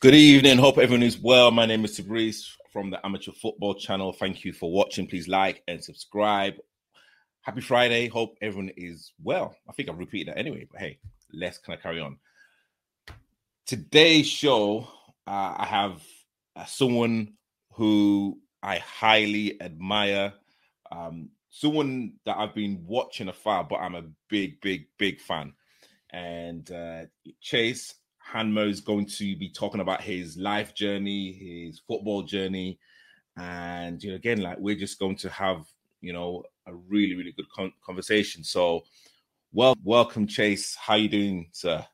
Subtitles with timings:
[0.00, 0.58] Good evening.
[0.58, 1.50] Hope everyone is well.
[1.50, 4.12] My name is Tabrice from the Amateur Football Channel.
[4.12, 5.08] Thank you for watching.
[5.08, 6.54] Please like and subscribe.
[7.40, 8.06] Happy Friday.
[8.06, 9.56] Hope everyone is well.
[9.68, 11.00] I think I've repeated that anyway, but hey,
[11.32, 12.16] let's kind of carry on.
[13.66, 14.86] Today's show,
[15.26, 16.00] uh, I have
[16.54, 17.32] uh, someone
[17.72, 20.32] who I highly admire,
[20.92, 25.54] um, someone that I've been watching afar, but I'm a big, big, big fan.
[26.10, 27.06] And uh,
[27.40, 27.94] Chace
[28.32, 32.78] Hanmer is going to be talking about his life journey, his football journey,
[33.36, 35.64] and you know, again, like we're just going to have
[36.00, 38.44] you know a really, really good con- conversation.
[38.44, 38.84] So,
[39.52, 40.74] well, welcome, Chace.
[40.74, 41.84] How you doing, sir?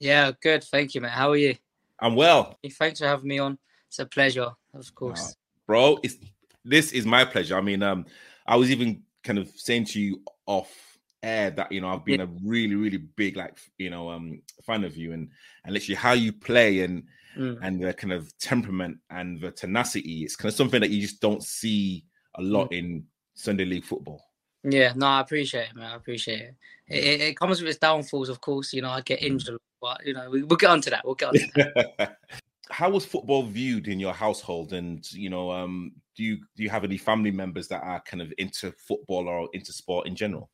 [0.00, 0.64] Yeah, good.
[0.64, 1.12] Thank you, mate.
[1.12, 1.54] How are you?
[2.00, 2.58] I'm well.
[2.78, 3.58] Thanks for having me on.
[3.88, 5.30] It's a pleasure, of course.
[5.30, 5.32] Uh,
[5.66, 6.16] bro, it's
[6.64, 7.56] this is my pleasure.
[7.56, 8.06] I mean, um,
[8.46, 10.93] I was even kind of saying to you off
[11.24, 12.26] air that you know I've been yeah.
[12.26, 15.28] a really really big like you know um fan of you and
[15.64, 17.04] and literally how you play and
[17.36, 17.58] mm.
[17.62, 21.20] and the kind of temperament and the tenacity it's kind of something that you just
[21.20, 22.04] don't see
[22.36, 22.78] a lot mm.
[22.78, 24.24] in Sunday league football.
[24.62, 25.92] Yeah, no, I appreciate it, man.
[25.92, 26.54] I appreciate it.
[26.88, 28.72] It, it, it comes with its downfalls, of course.
[28.72, 29.26] You know, I get mm.
[29.26, 31.04] injured, but you know, we, will get onto that.
[31.04, 32.16] We'll get onto that.
[32.70, 36.70] how was football viewed in your household and you know um do you do you
[36.70, 40.50] have any family members that are kind of into football or into sport in general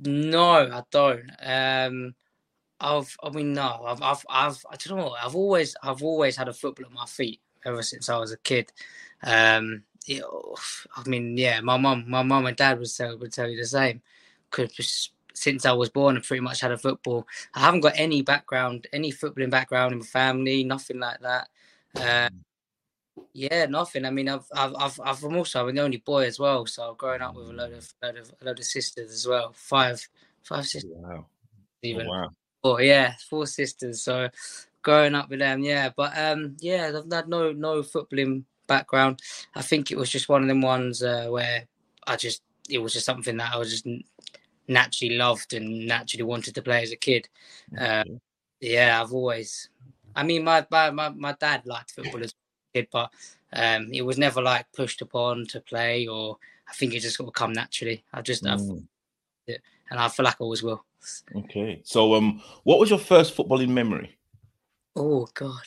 [0.00, 1.30] no, I don't.
[1.42, 2.14] Um,
[2.80, 5.14] I've, I mean, no, I've, I've, I've, I don't know.
[5.22, 8.38] I've always, I've always had a football at my feet ever since I was a
[8.38, 8.72] kid.
[9.22, 13.56] Um, I mean, yeah, my mum, my mum and dad would tell, would tell you
[13.58, 14.00] the same.
[14.50, 17.26] Because since I was born, I pretty much had a football.
[17.54, 21.48] I haven't got any background, any footballing background in my family, nothing like that.
[21.94, 22.30] Uh,
[23.32, 24.04] yeah, nothing.
[24.04, 26.90] I mean, I've, I've, I've, I've I'm also I'm the only boy as well, so
[26.90, 29.52] I've grown up with a load of, load of, a load of sisters as well.
[29.54, 30.06] Five,
[30.42, 30.92] five sisters.
[30.96, 31.24] Wow.
[31.24, 31.26] Oh,
[31.82, 32.06] Even.
[32.06, 32.28] Oh, wow.
[32.62, 34.02] Four, yeah, four sisters.
[34.02, 34.28] So
[34.82, 35.90] growing up with them, yeah.
[35.96, 39.20] But um, yeah, I've had no no footballing background.
[39.54, 41.66] I think it was just one of them ones uh, where
[42.06, 43.86] I just it was just something that I was just
[44.68, 47.28] naturally loved and naturally wanted to play as a kid.
[47.78, 48.04] Uh,
[48.60, 49.70] yeah, I've always.
[50.14, 52.34] I mean, my my my, my dad liked football as
[52.72, 53.10] kid, but
[53.52, 56.36] um, it was never like pushed upon to play, or
[56.68, 58.04] I think it just got to come naturally.
[58.12, 58.84] I just, mm.
[59.46, 60.84] it, and I feel like I always will.
[61.34, 64.16] Okay, so um, what was your first footballing memory?
[64.94, 65.62] Oh God,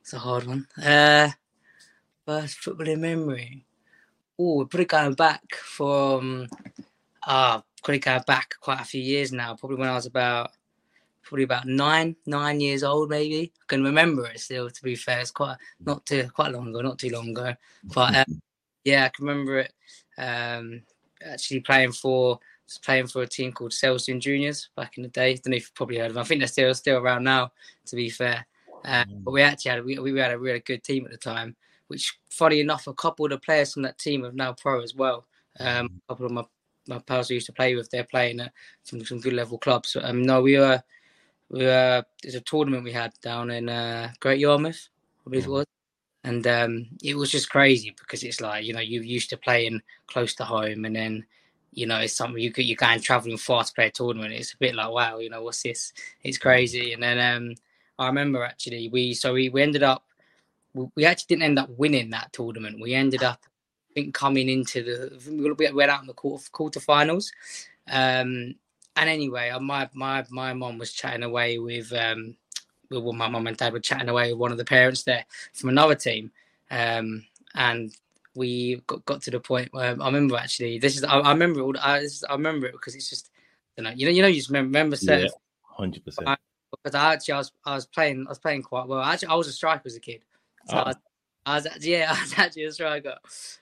[0.00, 0.66] it's a hard one.
[0.82, 1.30] Uh,
[2.26, 3.64] first footballing memory.
[4.38, 6.48] Oh, we're probably going back from
[7.26, 9.54] ah, uh, probably going back quite a few years now.
[9.54, 10.50] Probably when I was about
[11.26, 13.52] probably about nine, nine years old, maybe.
[13.60, 14.70] I can remember it still.
[14.70, 17.54] To be fair, it's quite not too quite long ago, not too long ago.
[17.84, 18.40] But um,
[18.84, 19.72] yeah, I can remember it.
[20.16, 20.82] Um,
[21.24, 22.38] actually playing for
[22.84, 25.30] playing for a team called Selsdon Juniors back in the day.
[25.30, 26.22] I don't know if you've probably heard of them.
[26.22, 27.50] I think they're still still around now.
[27.86, 28.46] To be fair,
[28.84, 31.56] uh, but we actually had we, we had a really good team at the time.
[31.88, 34.94] Which, funny enough, a couple of the players from that team are now pro as
[34.94, 35.26] well.
[35.60, 36.44] Um, a couple of my
[36.88, 38.52] my pals I used to play with, they're playing at
[38.84, 39.96] some some good level clubs.
[40.00, 40.82] Um, no, we were
[41.50, 44.88] we uh, there's a tournament we had down in uh, Great Yarmouth,
[45.20, 45.52] I believe it mm.
[45.52, 45.66] was,
[46.24, 49.82] and um, it was just crazy because it's like you know you used to playing
[50.06, 51.24] close to home, and then
[51.72, 54.32] you know it's something you you're going traveling far to play a tournament.
[54.32, 55.92] It's a bit like wow, you know what's this?
[56.22, 56.92] It's crazy.
[56.92, 57.54] And then um,
[57.98, 60.04] I remember actually we so we, we ended up
[60.94, 62.80] we actually didn't end up winning that tournament.
[62.80, 63.40] We ended up
[63.90, 67.30] I think coming into the we went out in the quarter quarterfinals.
[67.88, 68.56] Um,
[68.96, 72.36] and anyway, uh, my my my mom was chatting away with um,
[72.90, 75.68] well, my mom and dad were chatting away with one of the parents there from
[75.68, 76.30] another team,
[76.70, 77.24] um,
[77.54, 77.94] and
[78.34, 81.62] we got, got to the point where I remember actually this is I, I remember
[81.62, 83.30] all I, I remember it because it's just
[83.76, 85.30] you know you know you know you just remember certain
[85.62, 86.38] hundred yeah, percent
[86.70, 89.00] because I actually I was I was playing I was playing quite well.
[89.00, 90.22] Actually I was a striker as a kid.
[90.66, 90.80] So oh.
[90.80, 90.96] I, was,
[91.46, 93.14] I was actually, yeah, I was actually a striker.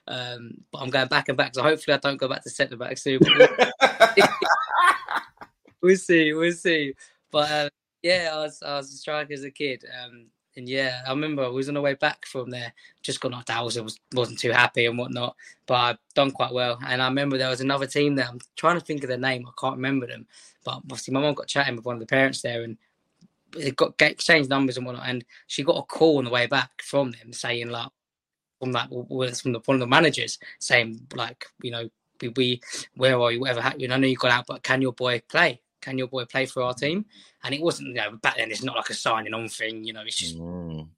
[0.08, 2.76] Um, but I'm going back and back, so hopefully I don't go back to centre
[2.76, 3.20] back soon.
[5.82, 6.94] we'll see, we'll see.
[7.30, 7.68] But um,
[8.02, 9.84] yeah, I was I was a striker as a kid.
[10.02, 12.72] Um, and yeah, I remember I was on the way back from there,
[13.02, 13.76] just got knocked out.
[13.76, 15.34] I was, wasn't too happy and whatnot,
[15.66, 16.78] but I've done quite well.
[16.86, 18.28] And I remember there was another team there.
[18.28, 19.44] I'm trying to think of their name.
[19.48, 20.26] I can't remember them.
[20.64, 22.78] But obviously, my mum got chatting with one of the parents there, and
[23.54, 25.08] they got exchanged numbers and whatnot.
[25.08, 27.88] And she got a call on the way back from them saying like,
[28.60, 31.88] from that from the one of the managers saying like, you know,
[32.20, 32.60] we, we
[32.96, 33.40] where are you?
[33.40, 33.92] Whatever happened?
[33.92, 35.60] I know you got out, but can your boy play?
[35.84, 37.04] can your boy play for our team?
[37.44, 39.92] And it wasn't, you know, back then it's not like a signing on thing, you
[39.92, 40.88] know, it's just mm.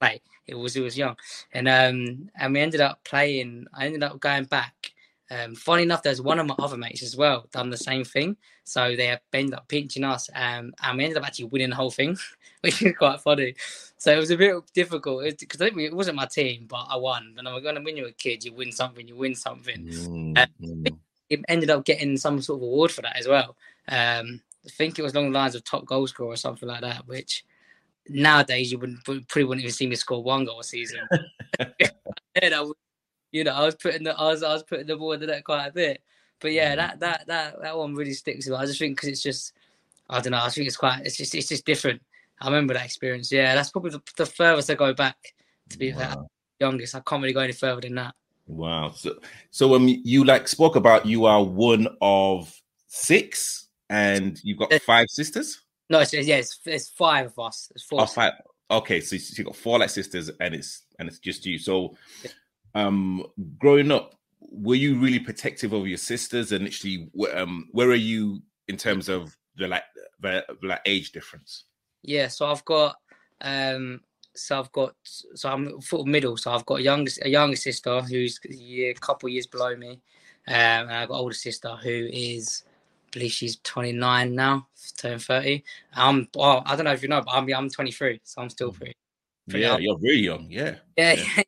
[0.00, 0.22] play.
[0.46, 1.16] It was, it was young.
[1.52, 4.92] And, um, and we ended up playing, I ended up going back
[5.30, 8.36] Um, funny enough, there's one of my other mates as well done the same thing.
[8.64, 11.90] So they ended up pinching us, um, and we ended up actually winning the whole
[11.90, 12.16] thing,
[12.60, 13.54] which is quite funny.
[13.98, 17.34] So it was a bit difficult because it wasn't my team, but I won.
[17.36, 19.86] And I'm going to when you're a kid, you win something, you win something.
[19.86, 20.98] Mm, um,
[21.28, 23.56] It ended up getting some sort of award for that as well.
[23.88, 26.80] Um, I think it was along the lines of top goal scorer or something like
[26.82, 27.44] that, which
[28.08, 31.00] nowadays you wouldn't probably wouldn't even see me score one goal a season.
[33.32, 35.26] you know, I was putting the I was I was putting the ball in the
[35.26, 36.02] net quite a bit.
[36.40, 36.76] But yeah, mm.
[36.76, 38.62] that that that that one really sticks with me.
[38.62, 39.52] I just think because it's just
[40.08, 40.42] I don't know.
[40.42, 42.02] I think it's quite it's just it's just different.
[42.40, 43.32] I remember that experience.
[43.32, 45.16] Yeah, that's probably the, the furthest I go back.
[45.70, 46.26] To be wow.
[46.60, 48.14] youngest, I can't really go any further than that.
[48.46, 48.92] Wow.
[48.92, 49.18] So
[49.50, 52.54] so um, you like spoke about you are one of
[52.86, 55.60] six, and you've got five sisters.
[55.90, 57.72] No, it's, yeah, it's, it's five of us.
[57.74, 58.02] It's four.
[58.02, 58.34] Oh, five.
[58.70, 61.58] Okay, so you got four like sisters, and it's and it's just you.
[61.58, 61.96] So
[62.78, 63.24] um,
[63.58, 66.52] growing up, were you really protective of your sisters?
[66.52, 69.84] And actually, um, where are you in terms of the like
[70.20, 71.64] the, the like age difference?
[72.02, 72.96] Yeah, so I've got
[73.40, 74.00] um,
[74.34, 76.36] so I've got so I'm of middle.
[76.36, 79.90] So I've got a younger a younger sister who's a year, couple years below me,
[80.46, 82.64] um, and I've got older sister who is
[83.08, 85.64] I believe she's 29 now, turn 30.
[85.94, 88.70] I'm well, I don't know if you know, but I'm I'm 23, so I'm still
[88.70, 88.76] mm.
[88.76, 88.94] pretty.
[89.48, 89.82] pretty yeah, young.
[89.82, 90.46] you're very young.
[90.50, 90.74] Yeah.
[90.96, 91.42] Yeah, yeah.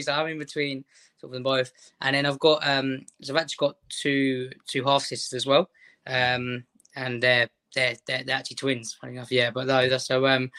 [0.00, 0.84] so I'm in between
[1.18, 1.72] sort of them both.
[2.00, 5.68] And then I've got um so I've actually got two two half sisters as well.
[6.06, 6.64] Um
[6.94, 9.50] and they're they're they're, they're actually twins, funny enough, yeah.
[9.50, 10.50] But though so um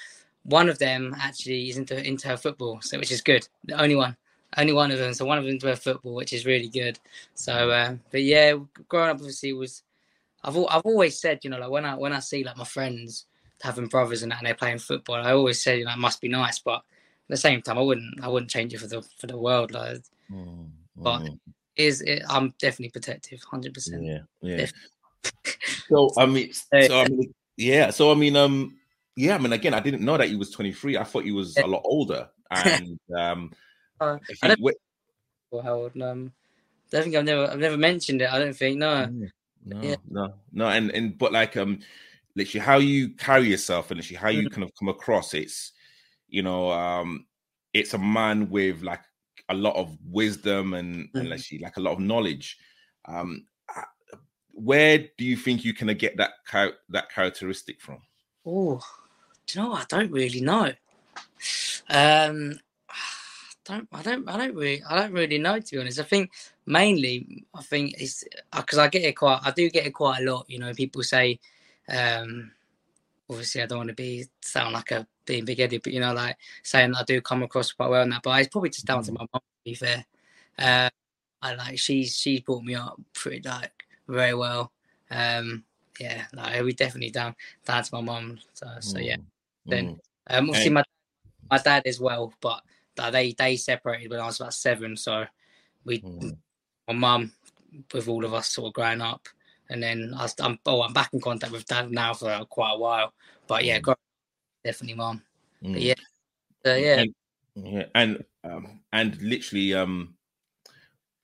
[0.44, 3.48] one of them actually is into into her football, so which is good.
[3.66, 4.18] The only one.
[4.58, 5.14] Only one of them.
[5.14, 7.00] So one of them her football, which is really good.
[7.36, 8.56] So uh, but yeah,
[8.90, 9.84] growing up obviously was
[10.44, 13.26] I've I've always said, you know, like when I when I see like my friends
[13.62, 16.20] having brothers and that and they're playing football, I always say, you know, it must
[16.20, 16.84] be nice, but
[17.32, 19.72] the same time, I wouldn't I wouldn't change it for the for the world.
[19.72, 21.40] Like, mm, but mm.
[21.76, 22.22] is it?
[22.30, 24.04] I'm definitely protective, hundred percent.
[24.04, 24.68] Yeah, yeah.
[25.90, 27.90] so I mean, so I mean, yeah.
[27.90, 28.78] So I mean, um,
[29.16, 29.36] yeah.
[29.36, 30.98] I mean, again, I didn't know that he was 23.
[30.98, 32.30] I thought he was a lot older.
[32.54, 33.54] And um,
[34.02, 34.60] uh, I, don't
[35.64, 36.02] how old?
[36.02, 36.34] Um,
[36.94, 38.30] I think I've never I've never mentioned it.
[38.30, 39.06] I don't think no.
[39.64, 39.96] No, yeah.
[40.10, 41.80] no, no, and and but like um,
[42.36, 44.52] literally how you carry yourself and literally how you mm.
[44.52, 45.34] kind of come across.
[45.34, 45.72] It's
[46.32, 47.28] you know, um,
[47.74, 49.02] it's a man with like
[49.50, 51.18] a lot of wisdom and, mm-hmm.
[51.20, 52.58] and actually like a lot of knowledge.
[53.06, 53.46] Um,
[54.54, 58.02] where do you think you can get that char- that characteristic from?
[58.46, 58.82] Oh,
[59.48, 59.74] do you know?
[59.74, 60.72] I don't really know.
[61.90, 62.60] Um,
[63.66, 66.00] don't I don't I don't really I don't really know to be honest.
[66.00, 66.32] I think
[66.66, 68.24] mainly I think it's
[68.56, 70.46] because uh, I get it quite I do get it quite a lot.
[70.48, 71.40] You know, people say,
[71.90, 72.52] um,
[73.30, 76.14] obviously I don't want to be sound like a being big headed, but you know,
[76.14, 78.22] like saying I do come across quite well in that.
[78.22, 79.20] But it's probably just down to mm.
[79.20, 79.42] my mom.
[79.42, 80.06] To be fair,
[80.60, 80.90] uh,
[81.42, 84.74] I like she's she's brought me up pretty like very well.
[85.10, 85.64] Um,
[86.00, 87.36] yeah, like we definitely down
[87.66, 88.40] down to my mom.
[88.54, 89.16] So, so yeah.
[89.16, 89.24] Mm.
[89.68, 90.00] Then mm.
[90.38, 90.84] um, obviously my
[91.50, 92.62] my dad as well, but
[93.12, 94.98] they they separated when I was about seven.
[94.98, 95.26] So
[95.86, 96.36] we, mm.
[96.90, 97.32] my mum,
[97.94, 99.30] with all of us sort of growing up,
[99.70, 102.78] and then I, am oh I'm back in contact with dad now for quite a
[102.78, 103.14] while.
[103.48, 103.96] But yeah, mm
[104.64, 105.22] definitely mom.
[105.64, 105.82] Mm.
[105.82, 105.94] yeah,
[106.66, 107.16] uh, yeah, and,
[107.56, 110.16] yeah, and um, and literally, um,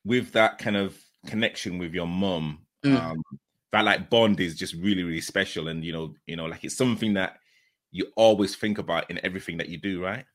[0.06, 3.02] with that kind of connection with your mom, mm.
[3.02, 3.24] um,
[3.72, 6.78] that like bond is just really, really special, and you know, you know, like it's
[6.78, 7.38] something that
[7.92, 10.26] you always think about in everything that you do, right?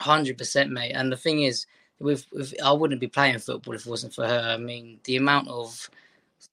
[0.00, 0.92] Hundred percent, mate.
[0.92, 1.66] And the thing is,
[2.00, 4.40] with, with I wouldn't be playing football if it wasn't for her.
[4.40, 5.88] I mean, the amount of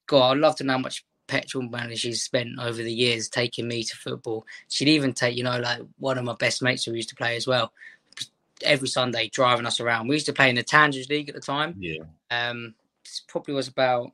[0.06, 3.66] God, I'd love to know how much petrol money she's spent over the years taking
[3.66, 4.46] me to football.
[4.68, 7.38] She'd even take, you know, like one of my best mates who used to play
[7.38, 7.72] as well.
[8.64, 10.10] Every Sunday, driving us around.
[10.10, 11.76] We used to play in the Tandridge League at the time.
[11.80, 12.04] Yeah.
[12.30, 14.12] Um, this probably was about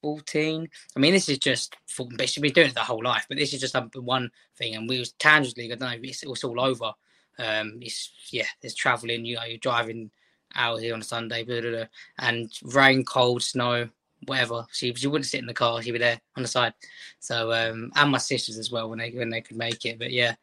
[0.00, 0.66] 14.
[0.96, 3.52] I mean, this is just for, she's been doing it the whole life, but this
[3.52, 4.74] is just one thing.
[4.74, 5.72] And we was Tandridge League.
[5.72, 6.08] I don't know.
[6.08, 6.92] It's, it was all over.
[7.38, 9.26] Um, it's yeah, there's traveling.
[9.26, 10.10] You know, you're driving
[10.54, 11.84] out here on a Sunday, blah, blah, blah,
[12.18, 13.90] and rain, cold, snow
[14.26, 14.66] whatever.
[14.72, 16.74] She she wouldn't sit in the car; she'd be there on the side.
[17.20, 19.98] So um, and my sisters as well when they when they could make it.
[19.98, 20.34] But yeah,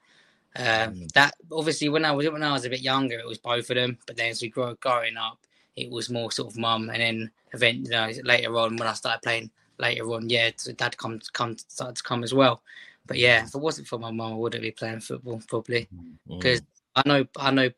[0.56, 1.12] um, mm.
[1.14, 3.76] that obviously when I was when I was a bit younger, it was both of
[3.76, 3.98] them.
[4.08, 5.40] But then as we grew growing up,
[5.76, 6.90] it was more sort of mum.
[6.90, 10.98] And then event you know later on when I started playing later on, yeah, dad
[10.98, 12.62] come come started to come as well.
[13.08, 15.88] But yeah, if it wasn't for my mum, I wouldn't be playing football probably
[16.28, 16.66] because mm.
[16.96, 17.70] I know I know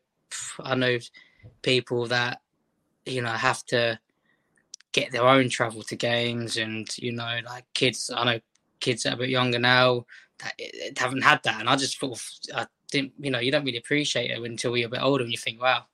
[0.60, 0.98] I know
[1.62, 2.40] people that
[3.06, 3.98] you know have to
[4.94, 8.40] get their own travel to games and you know like kids i know
[8.80, 10.06] kids that are a bit younger now
[10.38, 12.18] that eh, eh, haven't had that and i just thought
[12.54, 15.32] i didn't you know you don't really appreciate it until you're a bit older and
[15.32, 15.84] you think wow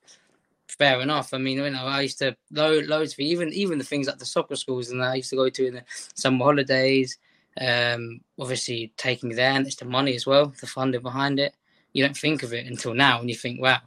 [0.71, 1.35] fair enough.
[1.35, 4.19] I mean, you know, I used to load loads of even even the things like
[4.19, 7.19] the soccer schools and I used to go to in the summer holidays.
[7.61, 11.55] Um, obviously taking there and it's the money as well, the funding behind it.
[11.93, 13.81] You don't think of it until now, and you think, wow,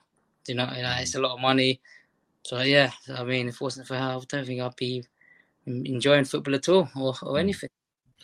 [0.47, 1.19] you know, it's mm.
[1.19, 1.79] a lot of money.
[2.43, 5.03] So yeah, I mean, if it wasn't for her, I don't think I'd be
[5.65, 7.37] enjoying football at all or, or hmm.
[7.37, 7.69] anything.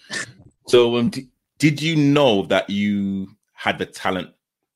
[0.67, 4.29] so, um, d- did you know that you had the talent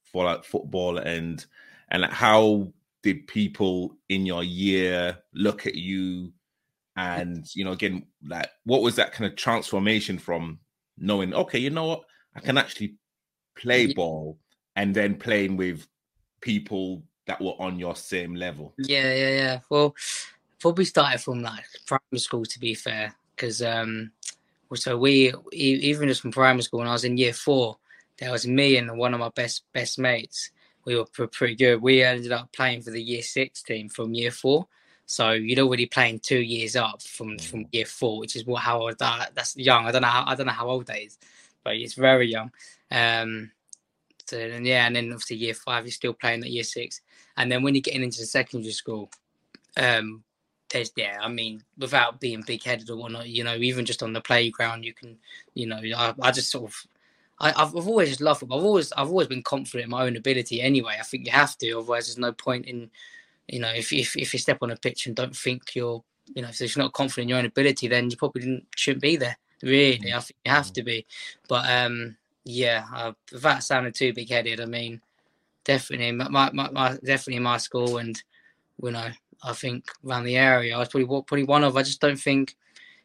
[0.03, 1.45] for like football and
[1.89, 2.71] and how
[3.01, 6.31] did people in your year look at you
[6.95, 10.59] and you know again like what was that kind of transformation from
[10.97, 12.01] knowing okay you know what
[12.35, 12.95] i can actually
[13.55, 14.37] play ball
[14.75, 15.87] and then playing with
[16.41, 19.95] people that were on your same level yeah yeah yeah well
[20.59, 24.11] probably started from like primary school to be fair because um
[24.75, 27.77] so we even just from primary school when i was in year four
[28.17, 30.51] there was me and one of my best best mates
[30.85, 31.81] we were pretty good.
[31.81, 34.67] We ended up playing for the year six team from year four.
[35.05, 38.81] So you'd already playing two years up from from year four, which is what how
[38.81, 39.85] old that that's young.
[39.85, 41.17] I don't know how I don't know how old that is,
[41.63, 42.51] but it's very young.
[42.91, 43.51] Um,
[44.25, 47.01] so and yeah, and then obviously year five, you're still playing at year six,
[47.37, 49.09] and then when you're getting into the secondary school,
[49.77, 50.23] um,
[50.69, 54.13] there's yeah, I mean, without being big headed or whatnot, you know, even just on
[54.13, 55.17] the playground, you can,
[55.53, 56.87] you know, I, I just sort of
[57.39, 58.59] I, have I've always loved football.
[58.59, 60.61] I've always I've always been confident in my own ability.
[60.61, 61.71] Anyway, I think you have to.
[61.73, 62.89] Otherwise, there's no point in,
[63.47, 66.03] you know, if if if you step on a pitch and don't think you're,
[66.35, 69.15] you know, if you're not confident in your own ability, then you probably shouldn't be
[69.15, 69.37] there.
[69.61, 71.05] Really, I think you have to be.
[71.47, 75.01] But um, yeah, uh, without sounding too big headed, I mean,
[75.63, 78.21] definitely my, my, my definitely in my school and
[78.81, 79.09] you know
[79.43, 82.55] I think around the area I was probably probably one of I just don't think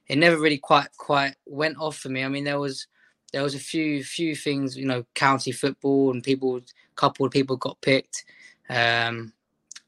[0.08, 2.24] it never really quite quite went off for me.
[2.24, 2.86] I mean there was
[3.32, 6.60] there was a few few things, you know, county football and people,
[6.96, 8.24] couple of people got picked.
[8.70, 9.32] Um,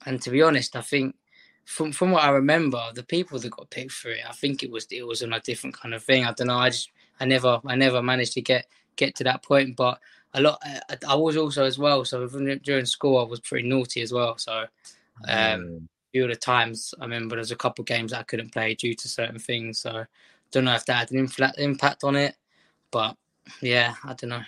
[0.07, 1.17] and to be honest, I think
[1.65, 4.71] from from what I remember, the people that got picked for it, I think it
[4.71, 6.25] was it was on a different kind of thing.
[6.25, 6.59] I don't know.
[6.59, 9.77] I just I never I never managed to get get to that point.
[9.77, 9.99] But
[10.35, 12.05] a lot I, I was also as well.
[12.05, 14.39] So during school, I was pretty naughty as well.
[14.39, 14.67] So
[15.29, 15.77] um, mm.
[15.77, 18.75] a few of the times I remember there's a couple of games I couldn't play
[18.75, 19.81] due to certain things.
[19.81, 20.05] So
[20.51, 22.37] don't know if that had an impact on it,
[22.91, 23.17] but
[23.61, 24.43] yeah, I don't know.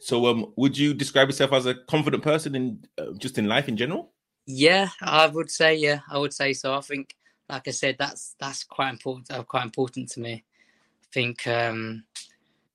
[0.00, 3.68] So, um, would you describe yourself as a confident person in uh, just in life
[3.68, 4.10] in general?
[4.46, 5.76] Yeah, I would say.
[5.76, 6.74] Yeah, I would say so.
[6.74, 7.14] I think,
[7.48, 9.30] like I said, that's that's quite important.
[9.30, 10.42] Uh, quite important to me.
[11.02, 12.04] I think, um,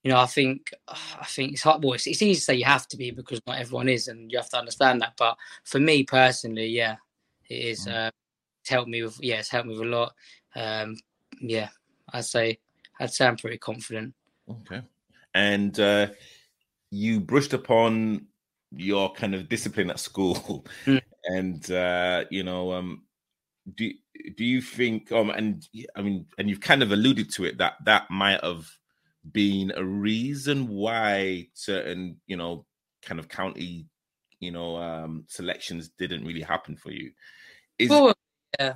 [0.06, 1.82] you know, I think, I think it's hard.
[1.82, 4.30] Well, it's, it's easy to say you have to be because not everyone is, and
[4.30, 5.14] you have to understand that.
[5.16, 6.96] But for me personally, yeah,
[7.48, 7.86] it is.
[7.86, 8.10] Uh,
[8.62, 9.18] it's helped me with.
[9.20, 10.14] Yeah, it's helped me with a lot.
[10.54, 10.96] Um,
[11.40, 11.68] yeah,
[12.12, 12.58] I'd say
[13.00, 14.14] I'd say I'm pretty confident.
[14.48, 14.82] Okay
[15.36, 16.08] and uh,
[16.90, 18.26] you brushed upon
[18.74, 21.00] your kind of discipline at school, mm.
[21.26, 23.02] and uh, you know, um,
[23.76, 23.92] do
[24.36, 25.12] do you think?
[25.12, 28.66] Um, and I mean, and you've kind of alluded to it that that might have
[29.32, 32.64] been a reason why certain, you know,
[33.02, 33.86] kind of county,
[34.40, 37.12] you know, um, selections didn't really happen for you.
[37.78, 38.14] Is well,
[38.58, 38.74] yeah,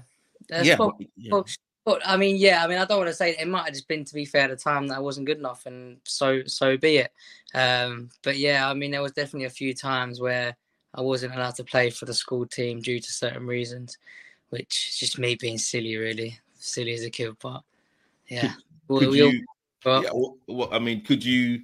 [0.49, 1.41] That's yeah, probably, yeah.
[1.85, 3.89] But I mean, yeah, I mean, I don't want to say it might have just
[3.89, 6.77] been to be fair at the time that I wasn't good enough, and so so
[6.77, 7.13] be it.
[7.55, 10.55] Um, but yeah, I mean, there was definitely a few times where
[10.95, 13.97] I wasn't allowed to play for the school team due to certain reasons,
[14.51, 17.35] which is just me being silly, really silly as a kid.
[17.41, 17.63] But
[18.29, 18.53] yeah,
[18.91, 19.45] you,
[19.85, 21.63] but, yeah well, well, I mean, could you?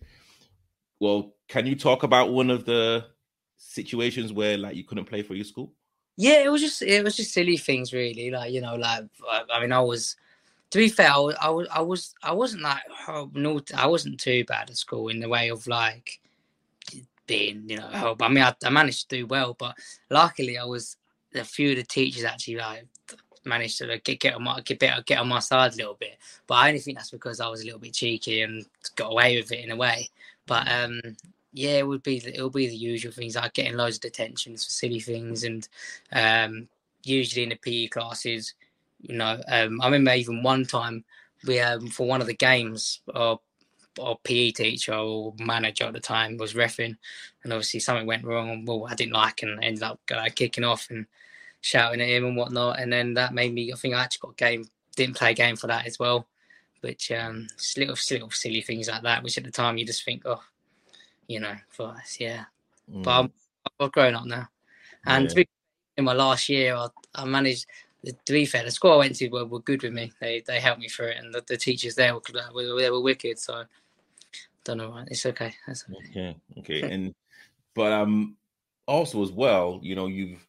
[1.01, 3.07] Well, can you talk about one of the
[3.57, 5.73] situations where like you couldn't play for your school?
[6.17, 8.31] Yeah, it was just it was just silly things, really.
[8.31, 9.05] Like you know, like
[9.53, 10.17] I mean, I was
[10.71, 13.31] to be fair, I was I was I, was, I wasn't like oh,
[13.77, 16.21] I wasn't too bad at school in the way of like
[17.27, 18.23] being you know help.
[18.23, 19.77] I mean, I, I managed to do well, but
[20.11, 20.97] luckily I was
[21.35, 22.87] a few of the teachers actually like
[23.47, 26.19] managed to get get on my get, get on my side a little bit.
[26.47, 29.37] But I only think that's because I was a little bit cheeky and got away
[29.37, 30.11] with it in a way.
[30.47, 31.01] But um,
[31.53, 34.71] yeah, it would be it'll be the usual things like getting loads of detentions for
[34.71, 35.69] silly things, and
[36.13, 36.69] um,
[37.03, 38.55] usually in the PE classes,
[39.01, 41.05] you know, um, I remember even one time
[41.47, 43.39] we um, for one of the games, our,
[44.01, 46.97] our PE teacher or manager at the time was refing,
[47.45, 48.65] and obviously something went wrong.
[48.65, 51.07] Well, I didn't like, and ended up uh, kicking off and
[51.67, 53.73] shouting at him and whatnot, and then that made me.
[53.73, 56.27] I think I actually got game, didn't play a game for that as well,
[56.81, 60.23] which um, little little silly things like that, which at the time you just think,
[60.25, 60.43] oh
[61.29, 62.45] you know, for us, yeah.
[62.91, 63.03] Mm.
[63.03, 63.33] But I'm,
[63.81, 64.49] I've grown up now.
[65.05, 65.29] And yeah.
[65.29, 65.49] to be
[65.97, 67.67] in my last year, I, I, managed.
[68.05, 70.13] To be fair, the school I went to were, were good with me.
[70.21, 72.23] They they helped me through it, and the, the teachers there were,
[72.55, 73.39] were they were wicked.
[73.39, 73.65] So
[74.63, 75.05] don't know.
[75.09, 75.55] It's okay.
[75.69, 76.11] okay.
[76.11, 76.37] Okay.
[76.59, 76.83] Okay.
[76.93, 77.15] and
[77.75, 78.37] but um,
[78.87, 80.46] also as well, you know, you've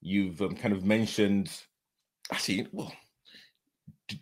[0.00, 1.50] you've um, kind of mentioned.
[2.32, 2.92] Actually, well,
[4.08, 4.16] do,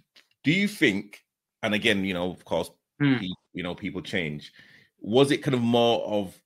[0.45, 1.25] do you think?
[1.63, 2.71] And again, you know, of course,
[3.01, 3.19] Hmm.
[3.19, 4.53] pe- you know, people change.
[5.01, 6.41] Was it kind of more of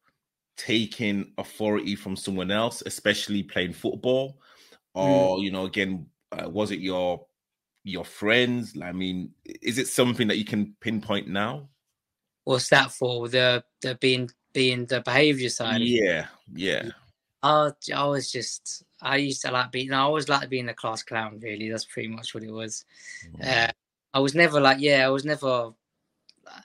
[0.56, 4.38] taking authority from someone else, especially playing football,
[4.94, 7.26] or you know, again, uh, was it your
[7.84, 8.74] your friends?
[8.80, 11.68] I mean, is it something that you can pinpoint now?
[12.44, 13.28] What's that for?
[13.28, 15.80] The the being being the behaviour side.
[15.80, 16.90] Yeah, yeah.
[17.42, 21.02] I, I was just I used to like being I always liked being a class
[21.02, 22.84] clown really that's pretty much what it was
[23.38, 23.68] Mm.
[23.68, 23.72] uh,
[24.14, 25.72] I was never like yeah I was never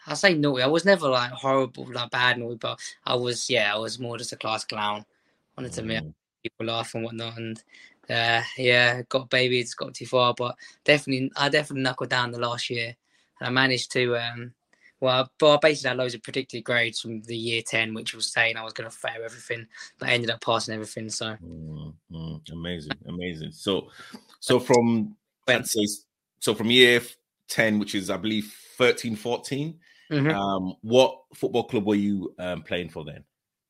[0.06, 3.74] I say naughty I was never like horrible like bad naughty but I was yeah
[3.74, 5.06] I was more just a class clown
[5.58, 6.14] wanted to make Mm.
[6.44, 7.64] people laugh and whatnot and
[8.10, 12.40] uh, yeah got baby it's got too far but definitely I definitely knuckled down the
[12.40, 12.96] last year
[13.40, 14.54] and I managed to um
[15.00, 18.32] well, but I basically had loads of predicted grades from the year 10, which was
[18.32, 19.68] saying I was going to fail everything,
[20.00, 21.10] but I ended up passing everything.
[21.10, 23.51] So, Mm, mm, amazing, amazing.
[23.51, 23.89] So,
[24.39, 25.16] so from
[25.48, 25.88] I'd say,
[26.39, 27.01] so from year
[27.48, 29.80] ten, which is I believe 13, 14,
[30.12, 30.34] Mhm.
[30.34, 33.24] um, what football club were you um, playing for then?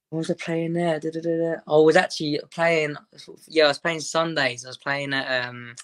[0.10, 1.00] What was I playing there?
[1.00, 1.56] Da, da, da, da.
[1.68, 2.96] I was actually playing.
[3.48, 4.64] Yeah, I was playing Sundays.
[4.64, 5.76] I was playing at um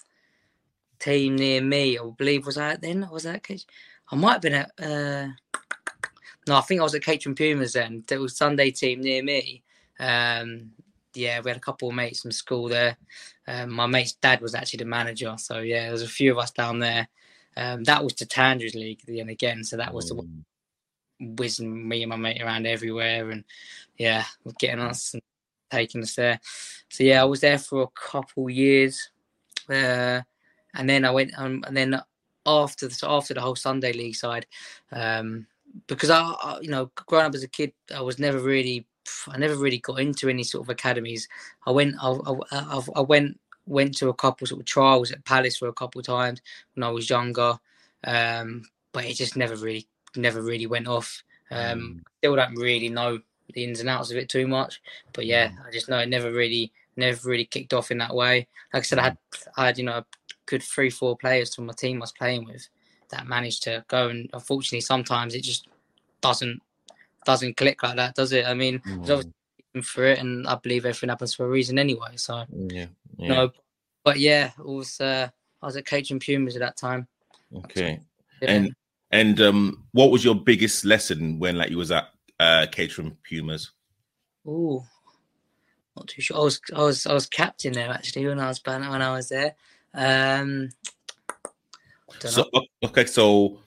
[0.98, 1.98] team near me.
[1.98, 3.08] I believe was that then?
[3.10, 3.66] Was that Cage?
[4.10, 4.70] I might have been at.
[4.80, 5.28] uh
[6.46, 8.04] No, I think I was at Caterham Pumas then.
[8.06, 9.62] There was Sunday team near me.
[9.98, 10.72] Um
[11.14, 12.96] Yeah, we had a couple of mates from school there.
[13.46, 16.38] Um, my mate's dad was actually the manager, so yeah, there was a few of
[16.38, 17.08] us down there.
[17.56, 20.44] Um, that was the Tandridge League then again, so that was the Mm,
[21.20, 23.44] whizzing me and my mate around everywhere and
[23.96, 24.24] yeah
[24.58, 25.22] getting us and
[25.70, 26.40] taking us there
[26.90, 29.10] so yeah i was there for a couple years
[29.70, 30.20] uh,
[30.74, 32.00] and then i went um, and then
[32.46, 34.46] after the, after the whole sunday league side
[34.92, 35.46] um,
[35.86, 38.86] because I, I you know growing up as a kid i was never really
[39.28, 41.28] i never really got into any sort of academies
[41.66, 45.24] i went i, I, I, I went went to a couple sort of trials at
[45.24, 46.40] palace for a couple of times
[46.74, 47.58] when i was younger
[48.06, 51.22] um, but it just never really never really went off.
[51.50, 52.00] Um, Mm.
[52.18, 53.20] Still don't really know
[53.52, 54.80] the ins and outs of it too much,
[55.12, 58.46] but yeah, I just know it never really, never really kicked off in that way.
[58.72, 59.18] Like I said, I had,
[59.56, 60.04] I had you know,
[60.46, 62.68] good three, four players from my team I was playing with
[63.10, 65.68] that managed to go, and unfortunately, sometimes it just
[66.20, 66.60] doesn't
[67.24, 68.46] doesn't click like that, does it?
[68.46, 69.32] I mean, there's mm,
[69.74, 72.16] obviously for it, and I believe everything happens for a reason anyway.
[72.16, 73.28] So yeah, yeah.
[73.28, 73.50] no,
[74.04, 75.28] but yeah, it was uh,
[75.62, 77.08] I was at Caterham Pumas at that time.
[77.56, 78.00] Okay.
[78.42, 78.50] Yeah.
[78.50, 78.74] And
[79.10, 82.08] and um, what was your biggest lesson when like you was at
[82.40, 83.70] uh, Caterham Pumas?
[84.46, 84.84] Oh,
[85.96, 86.36] not too sure.
[86.36, 89.28] I was I was I was captain there actually when I was when I was
[89.28, 89.54] there.
[89.94, 90.70] Um,
[92.20, 92.62] So know.
[92.84, 93.58] okay, so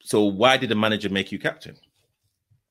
[0.00, 1.76] so why did the manager make you captain?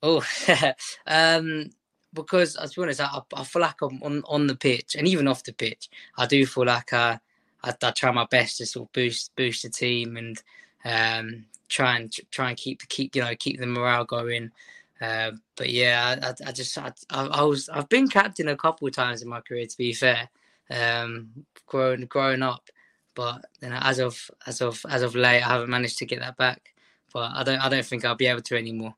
[0.04, 0.24] Oh,
[1.08, 1.70] um,
[2.14, 5.28] because to be honest, I, I feel like I'm on on the pitch and even
[5.28, 5.90] off the pitch.
[6.18, 7.20] I do feel like I
[7.64, 10.42] I, I try my best to sort of boost boost the team and
[10.86, 14.52] um try and try and keep keep you know keep the morale going.
[15.00, 18.88] Uh, but yeah, I, I- just I, I I was I've been captain a couple
[18.88, 19.66] of times in my career.
[19.68, 20.30] To be fair,
[20.72, 21.30] um,
[21.66, 22.70] growing growing up,
[23.18, 26.22] but you know, as of as of as of late, I haven't managed to get
[26.22, 26.76] that back.
[27.14, 28.96] But I don't I don't think I'll be able to anymore.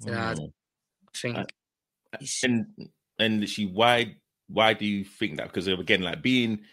[0.00, 0.52] So I Mm.
[1.14, 2.66] think Uh, And
[3.18, 4.16] and she why
[4.48, 5.48] why do you think that?
[5.48, 6.64] Because again, like being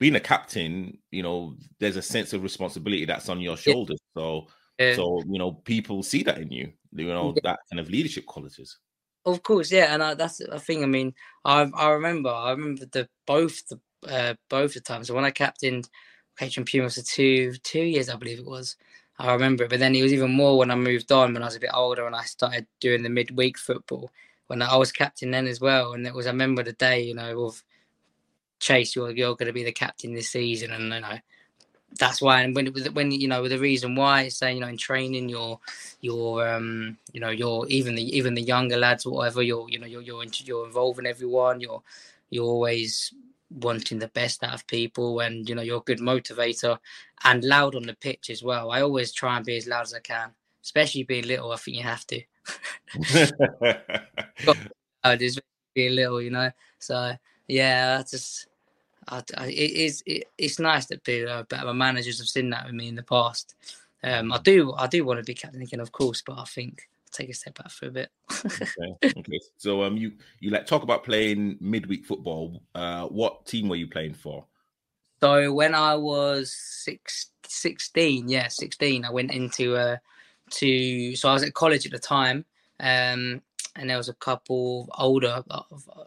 [0.00, 3.74] being a captain, you know, there's a sense of responsibility that's on your Yeah.
[3.74, 4.00] shoulders.
[4.16, 4.48] So
[4.80, 7.42] uh, so you know, people see that in you, you know, Yeah.
[7.44, 8.78] that kind of leadership qualities.
[9.24, 10.82] Of course, yeah, and I, that's a thing.
[10.84, 15.08] I mean, I I remember I remember the both the uh, both the times.
[15.08, 15.88] So when I captained
[16.38, 18.76] Caterham Pumas for two two years, I believe it was.
[19.18, 21.46] I remember it, but then it was even more when I moved on when I
[21.46, 24.10] was a bit older and I started doing the midweek football
[24.48, 25.94] when I was captain then as well.
[25.94, 27.62] And it was I remember the day, you know, of
[28.60, 31.18] Chace, you're you're going to be the captain this season, and you know
[31.98, 32.42] that's why.
[32.42, 35.60] And when when you know the reason why, saying you know in training, your
[36.00, 39.86] your um you know you're even the even the younger lads whatever you're you know
[39.86, 41.82] you're you're, you're involving everyone you're
[42.30, 43.12] you're always
[43.50, 46.78] wanting the best out of people and you know you're a good motivator
[47.24, 48.70] and loud on the pitch as well.
[48.70, 50.32] I always try and be as loud as i can
[50.62, 52.22] especially being little i think you have to.
[55.18, 55.40] Just
[55.74, 56.50] being little you know?
[56.78, 57.14] So
[57.48, 58.48] yeah I just
[59.08, 62.18] I, I, it is it, it's nice that people uh, but my managers.
[62.18, 63.54] Have seen that with me in the past.
[64.02, 66.88] Um, I do I do want to be captain again, of course, but I think
[67.16, 68.10] take a step back for a bit.
[68.44, 69.12] okay.
[69.18, 69.40] okay.
[69.56, 72.62] So um you you like talk about playing midweek football.
[72.74, 74.44] Uh what team were you playing for?
[75.20, 79.96] so when I was six, 16, yeah, 16, I went into uh
[80.50, 82.44] to so I was at college at the time,
[82.80, 83.42] um,
[83.74, 85.42] and there was a couple older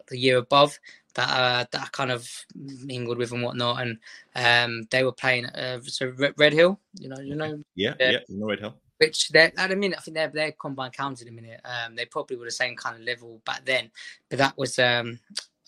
[0.07, 0.79] the year above
[1.15, 3.97] that uh, that I kind of mingled with and whatnot, and
[4.35, 8.39] um, they were playing uh, so Redhill, you know, you know, yeah, yeah, yeah you
[8.39, 8.75] know Redhill.
[8.99, 11.61] Which they're at minute, I think they're they're Combined Counties a minute.
[11.63, 13.89] Um, they probably were the same kind of level back then,
[14.29, 15.19] but that was um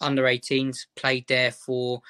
[0.02, 2.02] under 18s played there for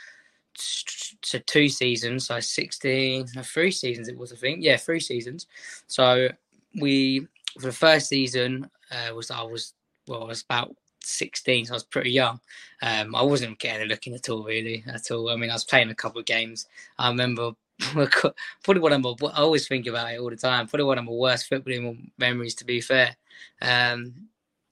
[1.45, 4.60] two seasons, so 16, no, three seasons it was, I think.
[4.62, 5.47] Yeah, three seasons.
[5.88, 6.29] So
[6.79, 7.27] we,
[7.60, 9.73] for the first season, uh, was I was,
[10.07, 12.39] well, I was about 16, so I was pretty young.
[12.81, 15.29] Um, I wasn't getting a at all, really, at all.
[15.29, 16.67] I mean, I was playing a couple of games.
[16.97, 17.51] I remember
[18.63, 21.05] probably one of my, I always think about it all the time, probably one of
[21.05, 23.15] my worst footballing memories, to be fair.
[23.61, 24.13] Um,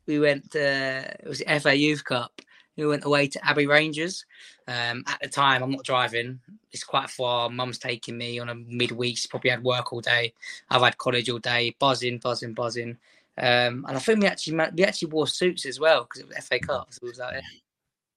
[0.06, 2.42] we went, uh, it was the FA Youth Cup
[2.80, 4.26] we went away to Abbey Rangers.
[4.68, 6.40] Um, at the time, I'm not driving.
[6.72, 7.50] It's quite far.
[7.50, 9.18] Mum's taking me on a midweek.
[9.18, 10.34] She's probably had work all day.
[10.70, 12.98] I've had college all day, buzzing, buzzing, buzzing.
[13.38, 16.46] Um, and I think we actually we actually wore suits as well because it was
[16.46, 16.88] FA Cup.
[16.92, 17.44] So it was like,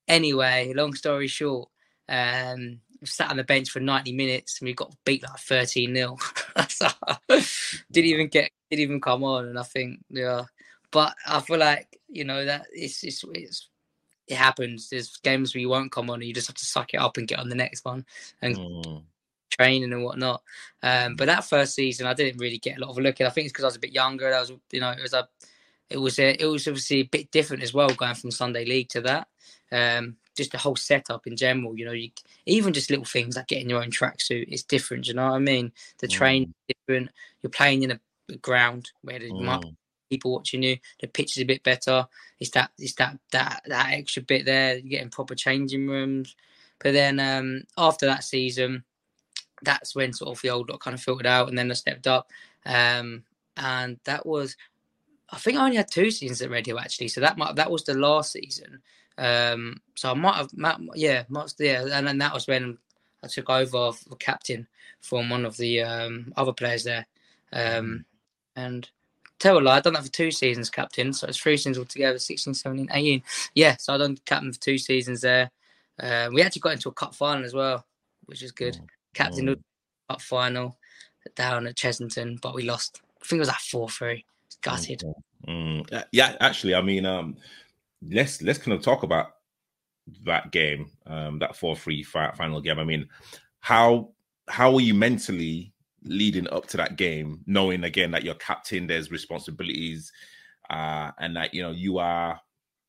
[0.08, 1.68] anyway, long story short,
[2.08, 6.16] um, sat on the bench for 90 minutes and we got beat like 13 0.
[6.68, 6.88] so,
[7.90, 9.46] didn't even get, didn't even come on.
[9.46, 10.42] And I think, yeah,
[10.90, 13.68] but I feel like, you know, that it's, it's, it's
[14.28, 14.88] it happens.
[14.88, 17.16] There's games where you won't come on, and you just have to suck it up
[17.16, 18.04] and get on the next one
[18.40, 19.02] and mm.
[19.50, 20.42] training and whatnot.
[20.82, 23.26] Um, but that first season, I didn't really get a lot of a look at.
[23.26, 24.32] I think it's because I was a bit younger.
[24.32, 25.28] I was, you know, it was a,
[25.90, 28.88] it was a, it was obviously a bit different as well, going from Sunday League
[28.90, 29.28] to that.
[29.70, 32.10] Um, just the whole setup in general, you know, you
[32.46, 35.06] even just little things like getting your own tracksuit is different.
[35.06, 35.72] You know what I mean?
[35.98, 36.12] The mm.
[36.12, 37.10] train different.
[37.42, 39.74] You're playing in a ground where the mm
[40.12, 40.76] people watching you.
[41.00, 42.06] The pitch is a bit better.
[42.38, 44.76] It's that it's that that that extra bit there.
[44.76, 46.36] You're getting proper changing rooms.
[46.80, 48.84] But then um, after that season,
[49.62, 52.06] that's when sort of the old lot kind of filtered out, and then I stepped
[52.06, 52.30] up.
[52.66, 53.24] Um,
[53.56, 54.56] and that was,
[55.30, 57.08] I think I only had two seasons at Redhill actually.
[57.08, 58.82] So that might that was the last season.
[59.18, 60.50] Um, so I might have,
[60.94, 62.78] yeah, might, yeah, and then that was when
[63.22, 64.66] I took over the captain
[65.00, 67.06] from one of the um, other players there.
[67.52, 68.04] Um,
[68.56, 68.88] and
[69.38, 71.12] tell a lie, I've done that for two seasons, captain.
[71.12, 73.22] So it's three seasons altogether 16, 17, 18.
[73.54, 75.50] Yeah, so I've done captain for two seasons there.
[76.00, 77.84] Uh, we actually got into a cup final as well,
[78.26, 78.74] which is good.
[78.74, 78.86] Mm.
[79.14, 79.60] Captain mm.
[80.08, 80.76] cup final
[81.34, 83.00] down at Chessington, but we lost.
[83.20, 84.24] I think it was like 4 3.
[84.62, 85.02] Gutted.
[85.46, 86.04] Mm.
[86.12, 87.36] Yeah, actually, I mean, um,
[88.10, 89.32] let's let's kind of talk about
[90.24, 92.78] that game, um, that 4 3 final game.
[92.78, 93.08] I mean,
[93.60, 94.10] how
[94.48, 95.72] how were you mentally
[96.04, 100.12] leading up to that game, knowing again that you're captain, there's responsibilities,
[100.70, 102.40] uh, and that you know you are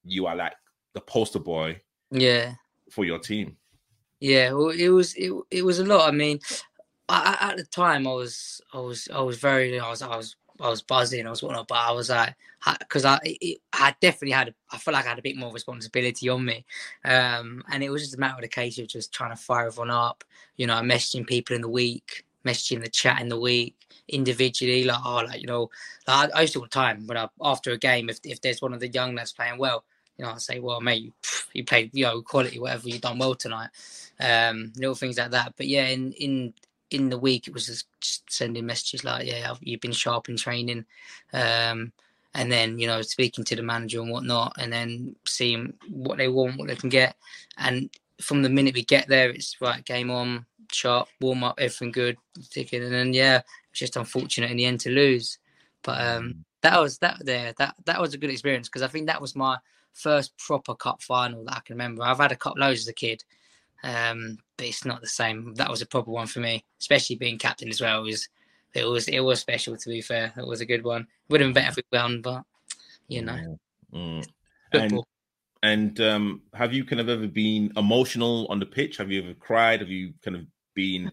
[0.03, 0.53] you are like
[0.93, 1.79] the poster boy,
[2.11, 2.53] yeah,
[2.89, 3.57] for your team.
[4.19, 6.07] Yeah, well, it was it, it was a lot.
[6.07, 6.39] I mean,
[7.09, 10.35] I, at the time, I was I was I was very I was I was
[10.59, 11.25] I was buzzing.
[11.25, 12.35] I was whatnot, but I was like,
[12.79, 16.29] because I it, I definitely had I felt like I had a bit more responsibility
[16.29, 16.65] on me,
[17.05, 19.67] um, and it was just a matter of the case of just trying to fire
[19.67, 20.23] everyone up.
[20.57, 23.75] You know, messaging people in the week, messaging the chat in the week
[24.07, 25.69] individually, like oh, like you know,
[26.07, 28.61] like I, used to all the time when I after a game, if if there's
[28.61, 29.83] one of the young lads playing well,
[30.17, 31.13] you know, I say, well, mate, you,
[31.53, 33.69] you played, you know, quality, whatever, you done well tonight,
[34.19, 35.53] um, little things like that.
[35.57, 36.53] But yeah, in in
[36.93, 40.85] in the week, it was just, sending messages like, yeah, you've been sharp in training,
[41.33, 41.91] um,
[42.33, 46.27] and then you know, speaking to the manager and whatnot, and then seeing what they
[46.27, 47.15] want, what they can get,
[47.57, 47.89] and
[48.21, 52.17] from the minute we get there, it's right, game on sharp, warm up, everything good,
[52.49, 55.39] ticking, and then yeah, it's just unfortunate in the end to lose.
[55.83, 56.35] But um, mm.
[56.61, 59.35] that was that there that that was a good experience because I think that was
[59.35, 59.57] my
[59.93, 62.03] first proper cup final that I can remember.
[62.03, 63.23] I've had a cup loads as a kid,
[63.83, 65.53] um, but it's not the same.
[65.55, 67.99] That was a proper one for me, especially being captain as well.
[67.99, 68.29] It was
[68.73, 70.33] it was it was special to be fair.
[70.37, 71.07] It was a good one.
[71.29, 72.43] Would have been better if we won, but
[73.07, 73.57] you know.
[73.93, 74.27] Mm.
[74.73, 74.99] And
[75.61, 78.97] and um, have you kind of ever been emotional on the pitch?
[78.97, 79.79] Have you ever cried?
[79.79, 81.11] Have you kind of been,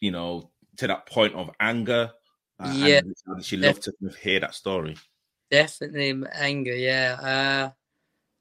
[0.00, 2.10] you know, to that point of anger.
[2.58, 3.00] Uh, yeah,
[3.40, 4.96] she loved to hear that story.
[5.50, 6.74] Definitely anger.
[6.74, 7.70] Yeah, uh,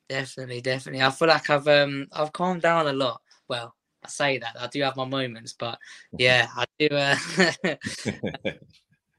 [0.10, 1.04] definitely, definitely.
[1.04, 3.22] I feel like I've um I've calmed down a lot.
[3.48, 5.80] Well, I say that I do have my moments, but
[6.18, 6.88] yeah, I do.
[6.96, 7.16] Uh,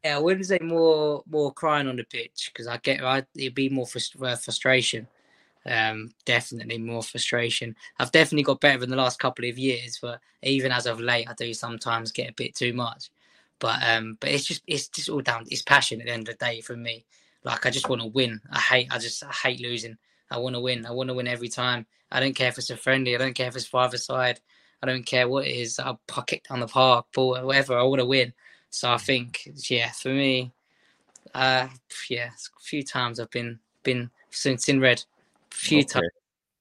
[0.05, 3.55] yeah, I wouldn't say more more crying on the pitch because I get I it'd
[3.55, 5.09] be more frust- uh, frustration
[5.69, 7.77] um, definitely more frustration.
[7.99, 11.29] I've definitely got better in the last couple of years, but even as of late,
[11.29, 13.11] I do sometimes get a bit too much.
[13.59, 15.45] But um, but it's just it's just all down.
[15.49, 17.05] It's passion at the end of the day for me.
[17.45, 18.41] Like I just want to win.
[18.51, 18.89] I hate.
[18.91, 19.99] I just I hate losing.
[20.31, 20.87] I want to win.
[20.87, 21.87] I want to win every time.
[22.11, 23.15] I don't care if it's a friendly.
[23.15, 24.41] I don't care if it's five side.
[24.83, 25.79] I don't care what it is.
[25.79, 27.77] I'll kick down the park, ball, whatever.
[27.77, 28.33] I want to win.
[28.71, 30.53] So I think, yeah, for me,
[31.35, 31.69] uh,
[32.09, 35.03] yeah, a few times I've been been since in red
[35.51, 36.01] few okay.
[36.01, 36.11] times.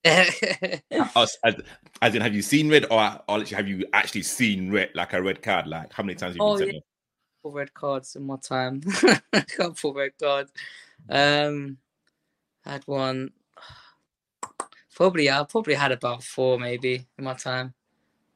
[1.16, 1.56] as, as,
[2.02, 5.22] as, in, have you seen red, or, or have you actually seen red, like a
[5.22, 5.68] red card?
[5.68, 6.80] Like, how many times have you oh, been yeah.
[7.44, 8.82] Couple red cards in my time.
[9.34, 10.52] a couple red cards.
[11.10, 11.78] Um,
[12.64, 13.32] had one.
[14.98, 17.76] Probably, I probably had about four, maybe in my time.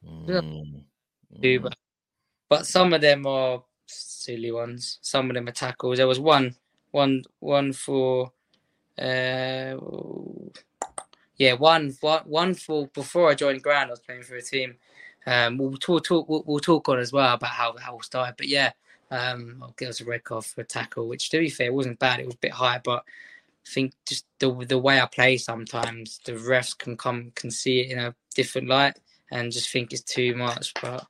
[0.08, 0.84] Mm.
[1.42, 1.76] Two, but,
[2.50, 5.00] but some of them are silly ones.
[5.02, 5.98] Some of them are tackles.
[5.98, 6.56] There was one,
[6.92, 8.32] one, one for.
[8.96, 9.76] Uh,
[11.38, 14.76] yeah, one, one, one for before I joined Grand, I was playing for a team.
[15.26, 18.36] Um, we'll talk, talk we'll, we'll, talk on as well about how how it started.
[18.38, 18.72] But yeah,
[19.10, 21.98] um, I'll give us a red card for a tackle, which to be fair wasn't
[21.98, 22.20] bad.
[22.20, 23.04] It was a bit high, but
[23.68, 27.92] think just the the way I play sometimes the refs can come can see it
[27.92, 28.98] in a different light
[29.32, 30.74] and just think it's too much.
[30.82, 31.06] But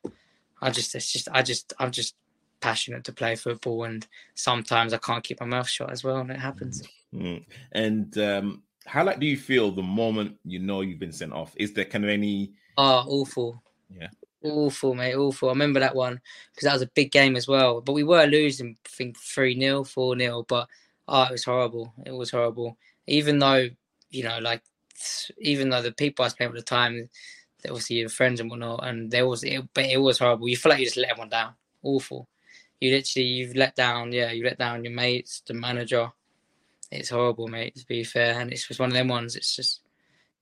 [0.61, 2.15] I just it's just I just I'm just
[2.59, 6.31] passionate to play football and sometimes I can't keep my mouth shut as well and
[6.31, 6.83] it happens.
[7.13, 7.43] Mm-hmm.
[7.71, 11.53] And um how like do you feel the moment you know you've been sent off?
[11.57, 12.53] Is there kind of any?
[12.77, 13.61] Oh, awful.
[13.89, 14.09] Yeah.
[14.43, 15.15] Awful, mate.
[15.15, 15.49] Awful.
[15.49, 16.19] I remember that one
[16.53, 17.81] because that was a big game as well.
[17.81, 20.67] But we were losing, I think three 0 four 0 But
[21.07, 21.93] oh, it was horrible.
[22.05, 22.77] It was horrible.
[23.07, 23.69] Even though
[24.09, 24.61] you know, like,
[25.39, 27.09] even though the people I was playing at the time,
[27.61, 30.49] they obviously your friends and whatnot, and there was, it, but it was horrible.
[30.49, 31.53] You feel like you just let everyone down.
[31.83, 32.27] Awful.
[32.79, 34.11] You literally, you've let down.
[34.11, 36.11] Yeah, you let down your mates, the manager
[36.91, 37.75] it's horrible, mate.
[37.75, 39.35] To be fair, and it's just one of them ones.
[39.35, 39.81] It's just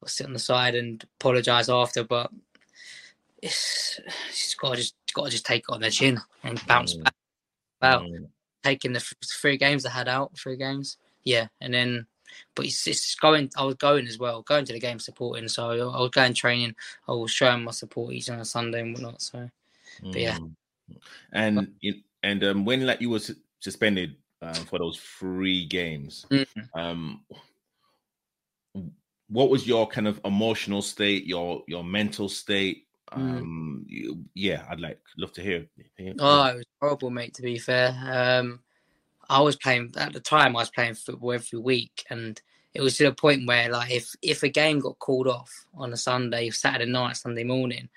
[0.02, 2.32] I'll sit on the side and apologise after, but
[3.42, 6.96] it's, it's got to just got to just take it on the chin and bounce
[6.96, 7.04] mm.
[7.04, 7.14] back.
[7.82, 8.28] Well, mm.
[8.64, 12.06] Taking the three games I had out, three games, yeah, and then.
[12.54, 13.50] But it's, it's going.
[13.58, 15.48] I was going as well, going to the game supporting.
[15.48, 16.76] So I was going training.
[17.08, 19.22] I was showing my support each on a Sunday and whatnot.
[19.22, 19.50] So,
[20.04, 20.38] but yeah.
[20.38, 20.52] Mm.
[21.34, 21.76] And
[22.22, 23.20] and um, when like you were
[23.60, 26.26] suspended um, for those three games.
[26.30, 26.80] Mm-hmm.
[26.80, 27.22] Um,
[29.28, 32.88] what was your kind of emotional state, your your mental state?
[33.14, 33.38] Mm.
[33.40, 35.66] Um, you, yeah, I'd like love to hear.
[35.98, 36.14] hear.
[36.20, 37.34] Oh, it was horrible, mate.
[37.36, 38.60] To be fair, um,
[39.30, 40.56] I was playing at the time.
[40.56, 42.40] I was playing football every week, and
[42.74, 45.94] it was to the point where, like, if if a game got called off on
[45.94, 47.90] a Sunday, Saturday night, Sunday morning,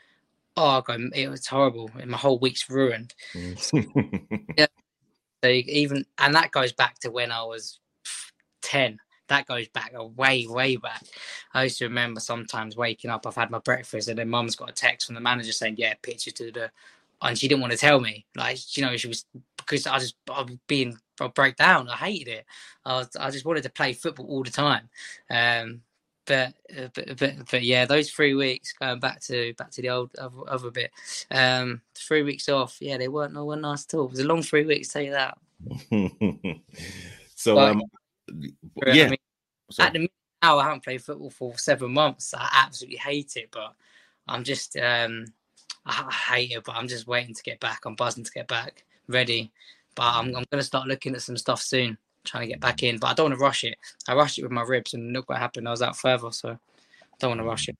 [0.56, 0.82] oh,
[1.14, 1.90] it was horrible.
[2.06, 3.14] My whole week's ruined.
[3.34, 4.46] Mm.
[4.56, 4.66] yeah,
[5.44, 7.80] so even and that goes back to when I was
[8.62, 8.98] ten.
[9.28, 11.02] That goes back way, way back.
[11.54, 13.26] I used to remember sometimes waking up.
[13.26, 15.94] I've had my breakfast, and then Mum's got a text from the manager saying, "Yeah,
[16.02, 16.70] picture to the,"
[17.22, 18.26] and she didn't want to tell me.
[18.36, 19.24] Like you know, she was
[19.56, 21.88] because I just I was being I broke down.
[21.88, 22.46] I hated it.
[22.84, 24.88] I was, I just wanted to play football all the time.
[25.30, 25.82] Um,
[26.24, 29.90] but, uh, but, but but yeah, those three weeks going back to back to the
[29.90, 30.92] old other, other bit,
[31.30, 32.78] um, three weeks off.
[32.80, 34.04] Yeah, they weren't no one nice at all.
[34.04, 35.36] It was a long three weeks, tell you that.
[37.34, 37.82] so but, um,
[38.28, 39.06] yeah.
[39.06, 39.18] I mean,
[39.78, 42.34] at the minute now, I haven't played football for seven months.
[42.34, 43.74] I absolutely hate it, but
[44.28, 45.26] I'm just um,
[45.86, 47.84] I, I hate it, but I'm just waiting to get back.
[47.84, 49.52] I'm buzzing to get back, ready.
[49.94, 52.98] But I'm I'm gonna start looking at some stuff soon trying to get back in,
[52.98, 53.76] but I don't want to rush it.
[54.08, 55.66] I rushed it with my ribs, and look what happened.
[55.68, 57.76] I was out further, so I don't want to rush it.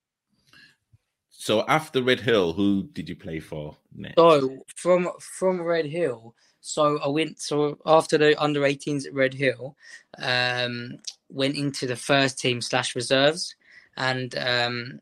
[1.31, 4.17] So after Redhill, who did you play for next?
[4.17, 9.77] So from from Redhill, so I went so after the under 18s at Redhill,
[10.19, 10.99] um,
[11.29, 13.57] went into the first team slash reserves,
[13.97, 15.01] and um,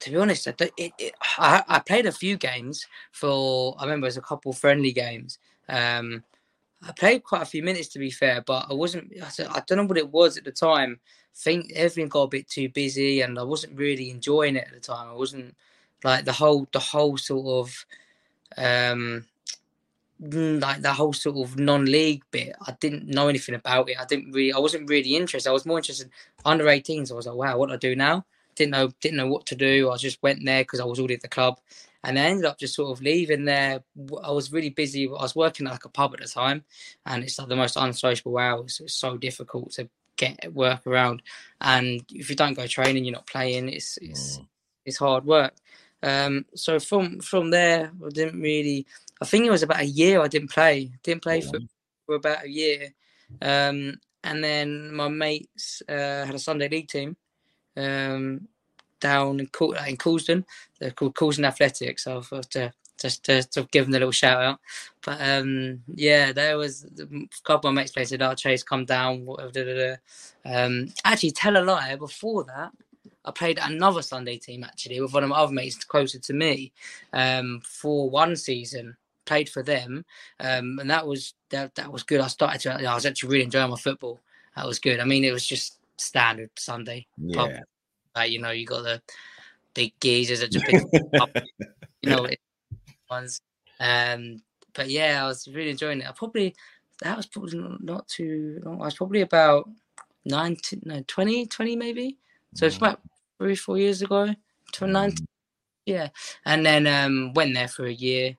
[0.00, 3.74] to be honest, it, it, it, I, I, played a few games for.
[3.78, 5.38] I remember it was a couple friendly games.
[5.70, 6.22] Um,
[6.86, 9.10] I played quite a few minutes to be fair, but I wasn't.
[9.22, 11.00] I don't know what it was at the time.
[11.02, 14.74] I think everything got a bit too busy, and I wasn't really enjoying it at
[14.74, 15.08] the time.
[15.08, 15.56] I wasn't
[16.04, 17.86] like the whole the whole sort of
[18.58, 19.24] um
[20.20, 22.54] like the whole sort of non-league bit.
[22.66, 24.00] I didn't know anything about it.
[24.00, 24.52] I didn't really.
[24.52, 25.48] I wasn't really interested.
[25.48, 26.10] I was more interested
[26.44, 27.10] under 18s.
[27.10, 28.24] I was like, wow, what do I do now?
[28.56, 28.90] Didn't know.
[29.00, 29.90] Didn't know what to do.
[29.90, 31.60] I just went there because I was already at the club
[32.04, 33.82] and I ended up just sort of leaving there.
[34.22, 35.06] I was really busy.
[35.06, 36.64] I was working at like a pub at the time,
[37.06, 38.80] and it's like the most unsociable hours.
[38.82, 41.22] It's so difficult to get work around,
[41.60, 43.68] and if you don't go training, you're not playing.
[43.68, 44.46] It's it's mm.
[44.84, 45.54] it's hard work.
[46.02, 48.86] Um, so from from there, I didn't really.
[49.20, 50.92] I think it was about a year I didn't play.
[51.02, 51.58] Didn't play for
[52.06, 52.94] for about a year,
[53.42, 57.16] um, and then my mates uh, had a Sunday league team.
[57.76, 58.48] Um,
[59.00, 59.48] down in,
[59.86, 60.44] in Coulsdon.
[60.78, 62.04] They're called Coulsdon Athletics.
[62.04, 64.60] So I've to just to, to, give them a little shout out.
[65.04, 67.06] But um, yeah, there was a
[67.44, 69.50] couple of mates played said, "Oh, Chace, come down." Whatever.
[69.52, 69.96] Da, da,
[70.44, 70.64] da.
[70.64, 71.94] Um, actually, tell a lie.
[71.96, 72.72] Before that,
[73.24, 76.72] I played another Sunday team actually with one of my other mates closer to me
[77.12, 78.96] um, for one season.
[79.28, 80.04] Played for them,
[80.40, 82.20] um, and that was that, that was good.
[82.20, 82.88] I started to.
[82.88, 84.20] I was actually really enjoying my football.
[84.56, 85.00] That was good.
[85.00, 87.06] I mean, it was just standard Sunday.
[87.18, 87.60] Yeah
[88.18, 89.00] like you know you got the
[89.74, 90.82] big geezers that just pick
[92.02, 92.26] you know
[93.10, 93.40] ones.
[93.80, 94.42] Um,
[94.74, 96.08] but yeah, I was really enjoying it.
[96.08, 96.54] I probably
[97.02, 98.82] that was probably not too long.
[98.82, 99.68] I was probably about
[100.24, 102.18] 19, no, 20, 20 maybe.
[102.54, 102.78] So it's mm.
[102.78, 103.00] about
[103.38, 104.26] three, four years ago,
[104.72, 105.18] 2019.
[105.18, 105.26] Mm.
[105.86, 106.08] Yeah.
[106.44, 108.36] And then um, went there for a year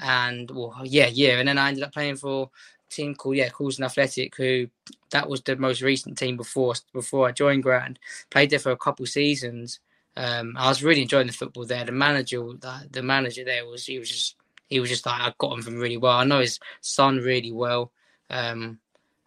[0.00, 1.38] and, well, yeah, year.
[1.38, 4.68] And then I ended up playing for a team called, yeah, Coulsdon Athletic, who
[5.10, 7.98] that was the most recent team before before I joined Grand.
[8.30, 9.80] Played there for a couple seasons.
[10.16, 11.84] Um, I was really enjoying the football there.
[11.84, 14.36] The manager, the, the manager there was, he was just,
[14.68, 16.18] he was just like, I got him from really well.
[16.18, 17.92] I know his son really well.
[18.28, 18.78] Um,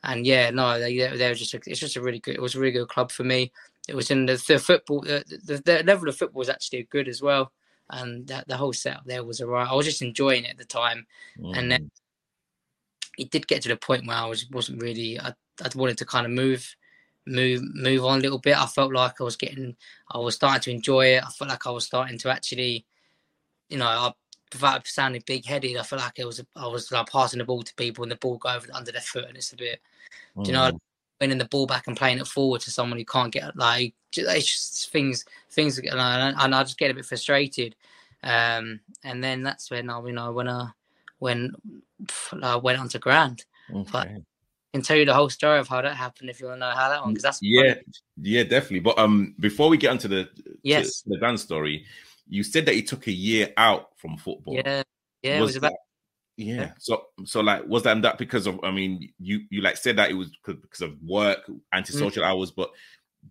[0.03, 2.35] and yeah, no, they they were just a, it's just a really good.
[2.35, 3.51] It was a really good club for me.
[3.87, 5.01] It was in the, the football.
[5.01, 7.51] The, the, the level of football was actually good as well,
[7.89, 9.69] and that, the whole setup there was alright.
[9.69, 11.05] I was just enjoying it at the time,
[11.39, 11.57] mm.
[11.57, 11.89] and then mm.
[13.17, 15.19] it did get to the point where I was wasn't really.
[15.19, 16.75] I I wanted to kind of move
[17.27, 18.57] move move on a little bit.
[18.57, 19.75] I felt like I was getting,
[20.11, 21.23] I was starting to enjoy it.
[21.23, 22.85] I felt like I was starting to actually,
[23.69, 24.11] you know, I,
[24.51, 27.63] without sounding big headed, I felt like it was I was like passing the ball
[27.63, 29.79] to people and the ball go over under their foot, and it's a bit,
[30.35, 30.45] mm.
[30.45, 30.71] you know.
[31.19, 34.45] Winning the ball back and playing it forward to someone who can't get like it's
[34.45, 37.75] just things things, and I, and I just get a bit frustrated.
[38.23, 40.69] Um, and then that's when I, you know, when I
[41.19, 41.51] when
[42.41, 43.89] I went on to Grand, okay.
[43.91, 44.07] but
[44.75, 46.75] can tell you the whole story of how that happened if you want to know
[46.75, 47.83] how that one because that's yeah funny.
[48.21, 50.27] yeah definitely but um before we get onto the
[50.63, 51.85] yes the dance story
[52.27, 54.83] you said that you took a year out from football yeah
[55.23, 55.73] yeah was it was about
[56.37, 56.55] yeah.
[56.55, 56.71] yeah.
[56.79, 60.11] So so like was that that because of I mean you you like said that
[60.11, 61.39] it was because of work,
[61.73, 62.27] antisocial mm.
[62.27, 62.71] hours, but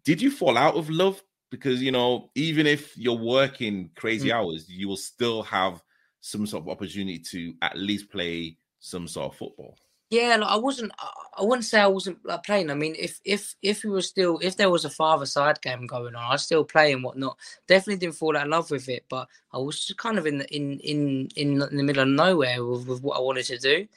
[0.04, 1.22] did you fall out of love?
[1.50, 4.32] Because you know, even if you're working crazy mm.
[4.32, 5.82] hours, you will still have
[6.20, 9.76] some sort of opportunity to at least play some sort of football.
[10.10, 10.92] Yeah, like I wasn't.
[11.36, 12.70] I wouldn't say I wasn't like, playing.
[12.70, 15.86] I mean, if if if we were still, if there was a father side game
[15.86, 17.36] going on, I was still play and whatnot.
[17.66, 20.38] Definitely didn't fall out of love with it, but I was just kind of in
[20.38, 23.88] the, in in in the middle of nowhere with, with what I wanted to do.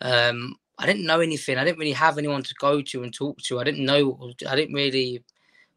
[0.00, 1.56] Um, I didn't know anything.
[1.56, 3.60] I didn't really have anyone to go to and talk to.
[3.60, 4.32] I didn't know.
[4.48, 5.24] I didn't really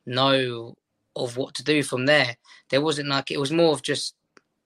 [0.06, 0.76] know
[1.16, 2.36] of what to do from there.
[2.70, 4.16] There wasn't like it was more of just,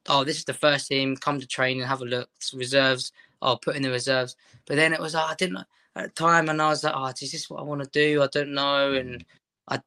[0.07, 1.15] oh, this is the first team.
[1.15, 2.29] Come to train and have a look.
[2.38, 3.12] It's reserves.
[3.41, 4.36] I'll put in the reserves.
[4.65, 5.58] But then it was, oh, I didn't
[5.95, 8.21] at the time, and I was like, oh, is this what I want to do?
[8.21, 8.93] I don't know.
[8.93, 9.25] And
[9.67, 9.80] I,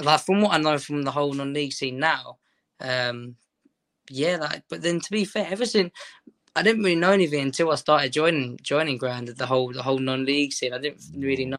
[0.00, 2.38] like from what I know from the whole non-league scene now,
[2.80, 3.36] um,
[4.10, 4.36] yeah.
[4.36, 5.92] Like, but then to be fair, ever since
[6.58, 9.98] I didn't really know anything until I started joining joining Grand the whole the whole
[9.98, 10.72] non-league scene.
[10.72, 11.56] I didn't really know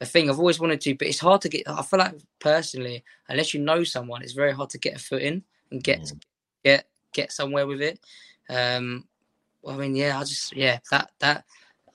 [0.00, 0.30] a thing.
[0.30, 1.68] I've always wanted to, but it's hard to get.
[1.68, 5.22] I feel like personally, unless you know someone, it's very hard to get a foot
[5.22, 6.22] in and get mm.
[6.64, 7.98] get get somewhere with it.
[8.48, 9.04] Um,
[9.66, 11.44] I mean, yeah, I just yeah that that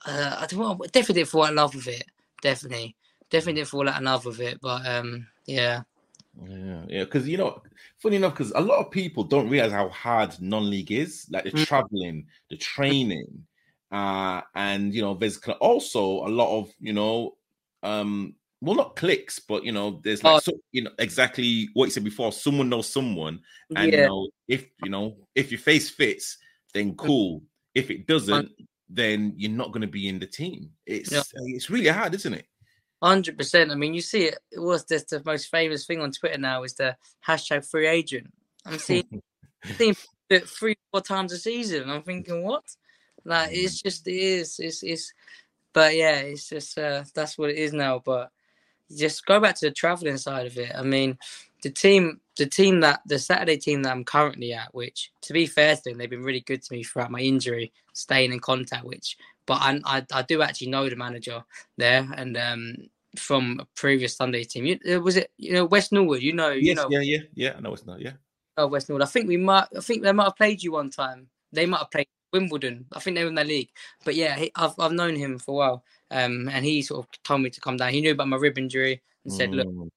[0.06, 2.04] uh, I don't know, definitely didn't fall in love with it.
[2.42, 2.96] Definitely,
[3.30, 4.60] definitely didn't fall out in love with it.
[4.60, 5.82] But um, yeah,
[6.48, 7.62] yeah, yeah, because you know,
[7.98, 11.50] funny enough, because a lot of people don't realize how hard non-league is, like the
[11.50, 11.66] mm.
[11.66, 13.44] traveling, the training,
[13.90, 17.36] uh, and you know, there's also a lot of you know,
[17.82, 20.38] um, well, not clicks, but you know, there's like, oh.
[20.38, 22.32] so, you know, exactly what you said before.
[22.32, 23.40] Someone knows someone,
[23.74, 24.02] and yeah.
[24.02, 26.38] you know, if you know, if your face fits,
[26.72, 26.96] then mm.
[26.96, 27.42] cool.
[27.74, 28.50] If it doesn't,
[28.88, 30.70] then you're not going to be in the team.
[30.86, 31.22] It's yeah.
[31.34, 32.46] it's really hard, isn't it?
[33.02, 33.70] Hundred percent.
[33.70, 34.38] I mean, you see it.
[34.50, 38.30] It was just the most famous thing on Twitter now is the hashtag free agent.
[38.66, 39.22] I'm seeing,
[39.76, 39.96] seeing
[40.28, 41.88] it three, four times a season.
[41.88, 42.64] I'm thinking, what?
[43.24, 43.84] Like, it's mm.
[43.84, 44.58] just it is.
[44.58, 45.12] It's it's.
[45.72, 48.02] But yeah, it's just uh, that's what it is now.
[48.04, 48.30] But
[48.94, 50.72] just go back to the traveling side of it.
[50.74, 51.16] I mean,
[51.62, 55.44] the team, the team that the Saturday team that I'm currently at, which to be
[55.44, 58.86] fair to them, they've been really good to me throughout my injury, staying in contact.
[58.86, 61.44] Which, but I, I, I do actually know the manager
[61.76, 62.76] there, and um,
[63.16, 66.22] from a previous Sunday team, you, uh, was it you know West Norwood?
[66.22, 67.54] You know, yes, you know, yeah, yeah, yeah.
[67.58, 68.12] I know it's not, yeah.
[68.56, 69.06] Oh, West Norwood.
[69.06, 69.68] I think we might.
[69.76, 71.28] I think they might have played you one time.
[71.52, 72.86] They might have played Wimbledon.
[72.94, 73.68] I think they were in the league.
[74.02, 75.84] But yeah, he, I've I've known him for a while.
[76.10, 77.92] Um, and he sort of told me to come down.
[77.92, 79.56] He knew about my rib injury and said, mm.
[79.56, 79.92] "Look."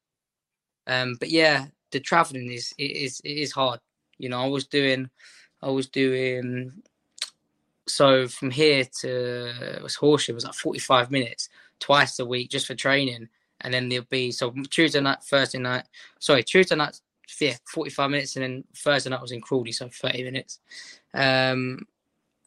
[0.88, 3.80] Um, but yeah, the traveling is is is hard.
[4.18, 5.10] You know, I was doing,
[5.62, 6.74] I was doing.
[7.88, 12.50] So from here to it was Horsham was like forty five minutes twice a week
[12.50, 13.30] just for training,
[13.62, 15.86] and then there'll be so Tuesday night, Thursday night.
[16.20, 17.00] Sorry, Tuesday night,
[17.40, 20.60] yeah, forty five minutes, and then Thursday night was in Crawley, so thirty minutes.
[21.14, 21.86] Um,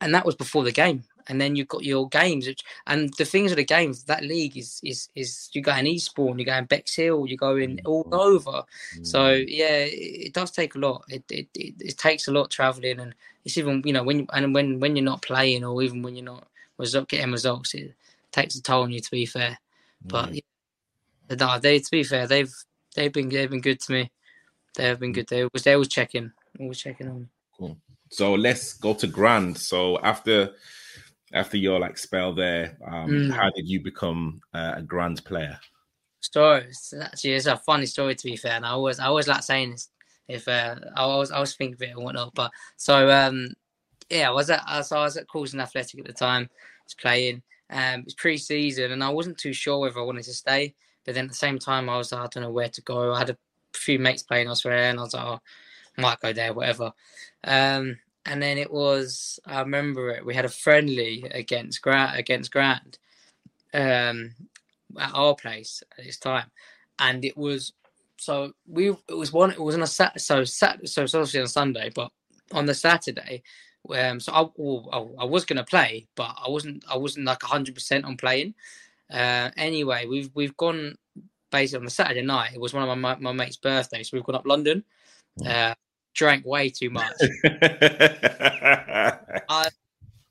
[0.00, 2.46] and that was before the game and then you've got your games.
[2.46, 5.86] Which, and the things of the games, that league is is is you go in
[5.86, 8.18] Eastbourne, you go in Bexhill, you go in all mm.
[8.18, 8.62] over.
[8.96, 9.06] Mm.
[9.06, 11.04] So yeah, it, it, does take a lot.
[11.08, 13.14] It, it it, it takes a lot traveling, and
[13.44, 16.24] it's even you know when and when when you're not playing or even when you're
[16.24, 16.46] not
[16.78, 17.94] result, getting results, it
[18.32, 19.00] takes a toll on you.
[19.00, 19.58] To be fair,
[20.04, 20.40] but mm.
[21.30, 22.54] yeah, no, they to be fair, they've
[22.94, 24.10] they've been they've been good to me.
[24.76, 25.28] they have been good.
[25.28, 27.28] They was they always checking, always checking on.
[27.58, 27.76] Cool.
[28.10, 29.58] So let's go to Grand.
[29.58, 30.54] So after
[31.32, 33.32] after your like spell there, um, mm.
[33.32, 35.58] how did you become uh, a Grand player?
[36.20, 36.66] Story.
[37.00, 38.52] Actually, it's a funny story to be fair.
[38.52, 39.90] And I always I always like saying this.
[40.28, 43.48] If uh, I was I was thinking of it and whatnot, but so um
[44.10, 46.48] yeah, I was at so I was at Coulsdon Athletic at the time,
[46.84, 47.42] was playing.
[47.70, 50.74] Um, it was pre-season, and I wasn't too sure whether I wanted to stay.
[51.04, 53.12] But then at the same time, I was like, I don't know where to go.
[53.12, 53.38] I had a
[53.72, 55.40] few mates playing elsewhere, and I was like, oh,
[55.98, 56.92] I might go there, whatever.
[57.44, 60.24] Um, and then it was, I remember it.
[60.24, 62.98] We had a friendly against Grant, against Grand,
[63.72, 64.34] um,
[64.98, 66.50] at our place at this time,
[66.98, 67.72] and it was
[68.18, 71.40] so we it was one it was on a sat so sat so it's obviously
[71.40, 72.10] on Sunday, but
[72.52, 73.42] on the Saturday
[73.94, 76.84] um, so I, well, I, was going to play, but I wasn't.
[76.88, 78.54] I wasn't like hundred percent on playing.
[79.10, 80.96] Uh, anyway, we've we've gone
[81.50, 82.54] basically on the Saturday night.
[82.54, 84.84] It was one of my my, my mate's birthdays, so we've gone up London.
[85.44, 85.74] Uh,
[86.16, 87.14] drank way too much.
[89.48, 89.68] I,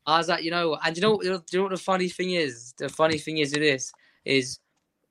[0.05, 2.73] I was like, you know, and you know, you know what the funny thing is?
[2.77, 3.93] The funny thing is, it is
[4.25, 4.59] is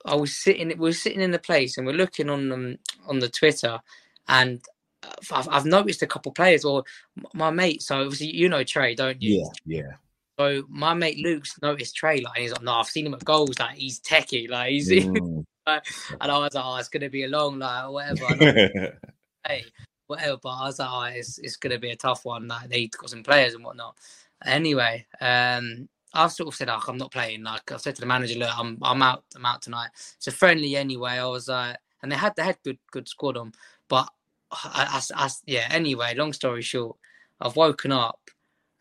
[0.04, 3.20] I was sitting, we were sitting in the place, and we're looking on um, on
[3.20, 3.78] the Twitter,
[4.28, 4.62] and
[5.32, 6.84] I've, I've noticed a couple players or
[7.32, 7.82] my mate.
[7.82, 9.50] So obviously you know Trey, don't you?
[9.66, 9.92] Yeah, yeah.
[10.38, 13.58] So my mate Luke's noticed Trey, like he's like, no, I've seen him at goals,
[13.58, 14.90] like he's techie, like he's.
[14.90, 15.44] Mm.
[15.66, 15.82] and
[16.20, 18.98] I was like, oh, it's gonna be a long, like whatever.
[19.46, 19.64] hey,
[20.06, 20.38] whatever.
[20.42, 22.48] But I was like, oh, it's it's gonna be a tough one.
[22.48, 23.96] Like they got some players and whatnot.
[24.44, 27.42] Anyway, um, I've sort of said, oh, I'm not playing.
[27.42, 29.90] Like I've said to the manager, look, I'm I'm out, I'm out tonight.
[30.16, 31.12] It's a friendly anyway.
[31.12, 33.52] I was like, and they had they had good good squad on,
[33.88, 34.08] but
[34.52, 35.68] I, I, I, yeah.
[35.70, 36.96] Anyway, long story short,
[37.40, 38.20] I've woken up.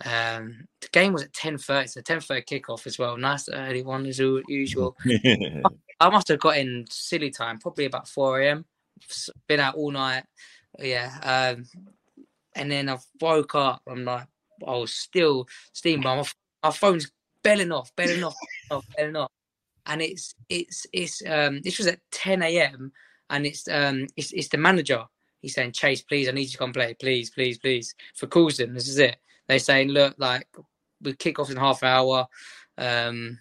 [0.06, 3.18] Um, the game was at ten thirty, so ten thirty kickoff as well.
[3.18, 4.96] Nice early one as usual.
[6.00, 8.66] I must have got in silly time, probably about four a.m.
[9.48, 10.26] Been out all night,
[10.80, 11.56] yeah.
[11.56, 11.66] Um,
[12.56, 13.82] and then I woke up.
[13.88, 14.28] I'm like,
[14.66, 16.26] I was still steam by my,
[16.64, 17.12] my phone's
[17.44, 18.36] belling off, belling off,
[18.72, 19.32] off, belling off.
[19.86, 22.92] And it's it's it's um this was at 10 a.m.
[23.30, 25.06] and it's um it's it's the manager
[25.44, 27.94] he's saying, Chace, please, I need you to come play, please, please, please.
[28.16, 29.18] For Coulsdon, this is it.
[29.48, 30.48] They're saying, look, like
[31.02, 32.28] we kick off in half an hour.
[32.78, 33.38] Um,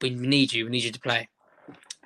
[0.00, 0.66] we need you.
[0.66, 1.28] We need you to play.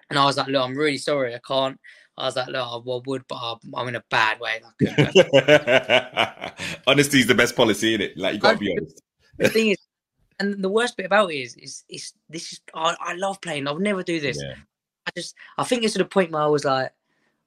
[0.09, 1.78] And I was like, look, I'm really sorry, I can't.
[2.19, 4.61] I was like, look, I would, but I'm in a bad way.
[6.87, 8.19] Honesty is the best policy, isn't it?
[8.19, 9.01] Like you got to be honest.
[9.39, 9.79] the thing is,
[10.41, 13.69] and the worst bit about it is, is, is this is I, I love playing.
[13.69, 14.39] I'll never do this.
[14.43, 14.55] Yeah.
[15.07, 16.93] I just, I think it's to the point where I was like,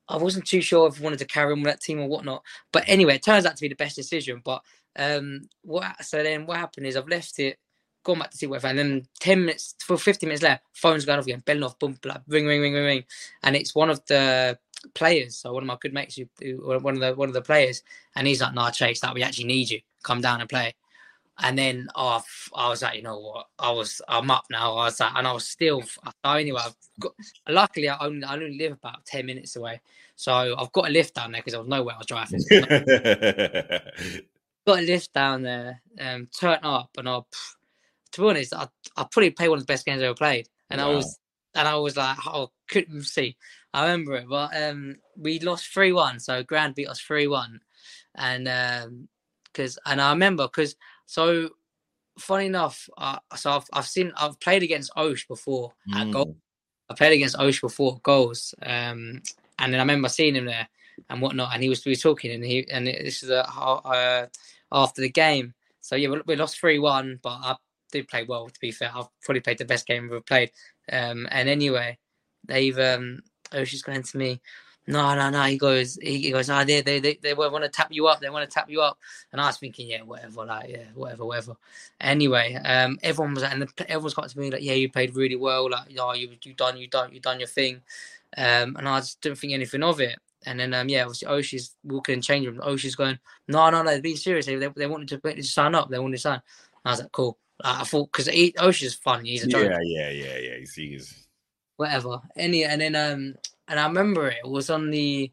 [0.08, 2.44] I wasn't too sure if I wanted to carry on with that team or whatnot.
[2.72, 4.42] But anyway, it turns out to be the best decision.
[4.44, 4.62] But
[4.96, 7.58] um, what so then what happened is I've left it,
[8.04, 11.20] gone back to see whatever, and then ten minutes for fifty minutes left, phone's going
[11.20, 13.04] off again, belling off, boom, like, ring, ring, ring, ring, ring,
[13.44, 14.58] and it's one of the
[14.94, 15.38] players.
[15.38, 17.84] So one of my good mates, who, one of the one of the players,
[18.16, 19.82] and he's like, "Nah, Chace, that we actually need you.
[20.04, 20.74] Come down and play."
[21.44, 22.22] And then oh,
[22.56, 23.48] I was like, you know what?
[23.58, 24.74] I was, I'm up now.
[24.74, 25.82] I was like, and I was still.
[26.24, 27.14] Anyway, I've got,
[27.50, 29.82] luckily I only, I only live about ten minutes away,
[30.16, 32.42] so I've got a lift down there because I was nowhere I was driving.
[34.68, 37.22] got a lift down there, um, turn up, and I,
[38.12, 40.48] to be honest, I, I probably played one of the best games I ever played,
[40.70, 40.92] and wow.
[40.92, 41.20] I was,
[41.56, 43.38] and I was like, oh, couldn't see.
[43.74, 47.62] I remember it, but um, we lost three one, so Grand beat us three one,
[48.16, 49.08] and um,
[49.46, 51.50] because and I remember because so
[52.20, 55.96] funny enough, uh, so I've I've seen I've played against Osh before mm.
[55.96, 56.38] at goal.
[56.90, 59.22] I played against Osh before goals, um,
[59.60, 60.68] and then I remember seeing him there
[61.10, 64.28] and whatnot, and he was we were talking, and he and this is a, uh,
[64.72, 65.54] after the game.
[65.80, 67.56] So yeah, we, we lost three one, but I
[67.92, 68.48] did play well.
[68.48, 70.52] To be fair, I've probably played the best game I've ever played.
[70.92, 71.98] Um, and anyway,
[72.46, 73.22] they've um,
[73.54, 74.42] Osh is going to me
[74.88, 75.44] no, no, no.
[75.44, 78.20] He goes, he, goes, oh, they, they, they, they want to tap you up.
[78.20, 78.98] They want to tap you up.
[79.32, 81.56] And I was thinking, yeah, whatever, like, yeah, whatever, whatever.
[82.00, 85.70] Anyway, um, everyone was, and everyone's got to me like, yeah, you played really well.
[85.70, 87.82] Like, oh, you, you done, you done, you done your thing.
[88.36, 90.18] Um, and I just didn't think anything of it.
[90.48, 92.60] And then, um, yeah, obviously, Oshie's walking in change room.
[92.64, 94.48] Oshie's going, no, no, no, be serious.
[94.48, 95.90] They, they wanted to, to sign up.
[95.90, 96.34] They wanted to sign.
[96.34, 96.42] And
[96.86, 97.38] I was like, cool.
[97.64, 99.26] I thought because Oshie's fun.
[99.26, 100.58] He's a yeah, yeah, yeah, yeah.
[100.58, 101.28] He's, he's
[101.78, 102.22] whatever.
[102.36, 103.36] Any and then um
[103.68, 105.32] and I remember it was on the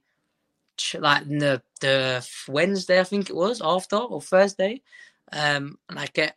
[0.98, 4.82] like the the Wednesday I think it was after or Thursday,
[5.32, 6.36] um, and I get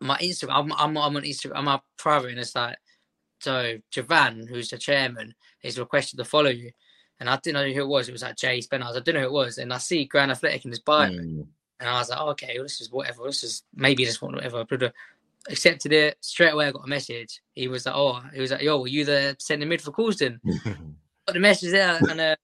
[0.00, 0.54] my Instagram.
[0.54, 1.56] I'm, I'm, I'm on Instagram.
[1.56, 2.78] I'm a private, and it's like
[3.40, 6.70] so Javan, who's the chairman, is requested to follow you,
[7.20, 8.08] and I didn't know who it was.
[8.08, 8.84] It was like Jay Spence.
[8.84, 11.46] I didn't know who it was, and I see Grand Athletic in his bio, mm.
[11.82, 13.24] And I was like, oh, okay, well, this is whatever.
[13.24, 14.64] This is maybe just whatever
[15.48, 16.68] accepted it straight away.
[16.68, 17.40] I got a message.
[17.54, 20.40] He was like, "Oh, he was like, yo, were you the centre mid for Coulsdon?"
[21.26, 22.36] got the message there, and uh,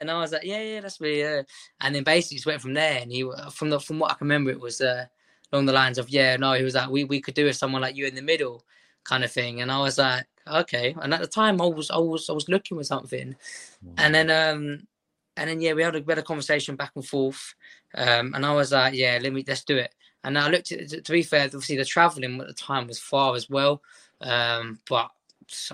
[0.00, 1.20] And I was like, yeah, yeah, that's me.
[1.20, 1.42] Yeah.
[1.80, 3.00] And then basically just went from there.
[3.00, 5.06] And he, from the from what I can remember, it was uh,
[5.52, 7.82] along the lines of, yeah, no, he was like, we we could do with someone
[7.82, 8.64] like you in the middle,
[9.04, 9.60] kind of thing.
[9.60, 10.94] And I was like, okay.
[11.00, 13.34] And at the time, I was I was I was looking for something,
[13.98, 14.86] and then um,
[15.36, 17.54] and then yeah, we had a better conversation back and forth.
[17.94, 19.94] Um, and I was like, yeah, let me let's do it.
[20.24, 23.34] And I looked at to be fair, obviously the traveling at the time was far
[23.34, 23.82] as well.
[24.20, 25.10] Um, but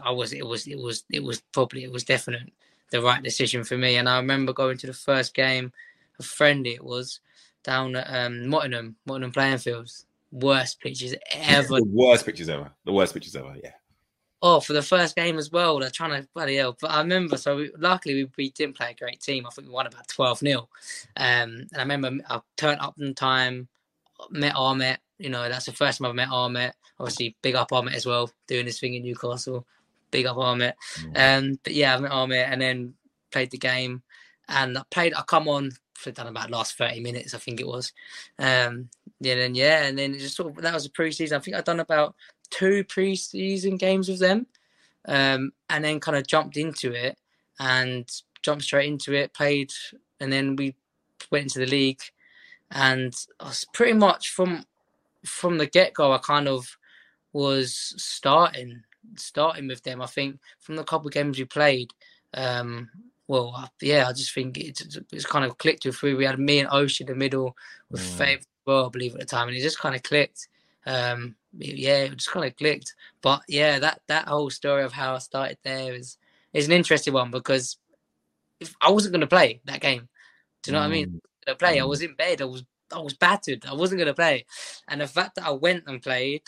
[0.02, 2.52] I was it was it was it was probably it was definite
[2.90, 3.96] the right decision for me.
[3.96, 5.72] And I remember going to the first game,
[6.18, 7.20] a friendly it was
[7.64, 10.06] down at um, Mottingham, Mottingham playing fields.
[10.30, 11.76] Worst pitches ever.
[11.76, 12.70] the worst pitches ever.
[12.84, 13.54] The worst pitches ever.
[13.62, 13.72] Yeah.
[14.44, 15.78] Oh, for the first game as well.
[15.78, 16.76] They're trying to bloody hell.
[16.80, 19.46] But I remember, so we, luckily we, we, didn't play a great team.
[19.46, 20.60] I think we won about 12 0.
[20.60, 20.68] Um,
[21.16, 23.68] and I remember I turned up in time,
[24.30, 24.98] met Ahmet.
[25.18, 26.74] You know, that's the first time I've met Ahmet.
[26.98, 29.64] Obviously, big up Ahmet as well, doing his thing in Newcastle.
[30.10, 30.74] Big up Ahmet.
[30.98, 31.38] Mm.
[31.38, 32.94] Um, but yeah, I met Ahmet and then
[33.30, 34.02] played the game.
[34.48, 37.66] And I played, I come on for done about last 30 minutes, I think it
[37.66, 37.92] was.
[38.38, 38.90] Um,
[39.20, 41.36] yeah, then yeah, and then it just sort of that was a preseason.
[41.36, 42.16] I think I'd done about
[42.52, 44.46] two preseason games with them,
[45.08, 47.18] um, and then kind of jumped into it
[47.58, 48.08] and
[48.42, 49.34] jumped straight into it.
[49.34, 49.72] Played,
[50.20, 50.76] and then we
[51.30, 52.02] went into the league,
[52.70, 54.64] and I was pretty much from
[55.24, 56.12] from the get go.
[56.12, 56.76] I kind of
[57.32, 58.82] was starting
[59.16, 60.00] starting with them.
[60.00, 61.90] I think from the couple of games we played.
[62.34, 62.88] Um,
[63.28, 66.68] well, yeah, I just think it's, it's kind of clicked with We had me and
[66.68, 67.56] Osh in the middle
[67.90, 68.18] with mm.
[68.18, 70.48] Faith, well, I believe at the time, and it just kind of clicked
[70.86, 72.94] um, yeah, it just kind of clicked.
[73.20, 76.18] But yeah, that that whole story of how I started there is
[76.52, 77.78] is an interesting one because
[78.60, 80.08] if I wasn't going to play that game,
[80.62, 80.82] do you know mm.
[80.82, 81.20] what I mean?
[81.46, 81.88] To play, I mm.
[81.88, 82.40] was in bed.
[82.40, 83.64] I was I was battered.
[83.66, 84.46] I wasn't going to play,
[84.88, 86.42] and the fact that I went and played,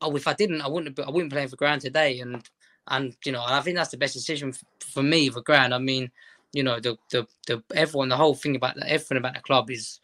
[0.00, 0.98] oh, if I didn't, I wouldn't.
[0.98, 2.42] I wouldn't play for Grand today, and
[2.88, 5.74] and you know, I think that's the best decision for me for Grand.
[5.74, 6.10] I mean,
[6.52, 9.70] you know, the the the everyone, the whole thing about the, everything about the club
[9.70, 10.00] is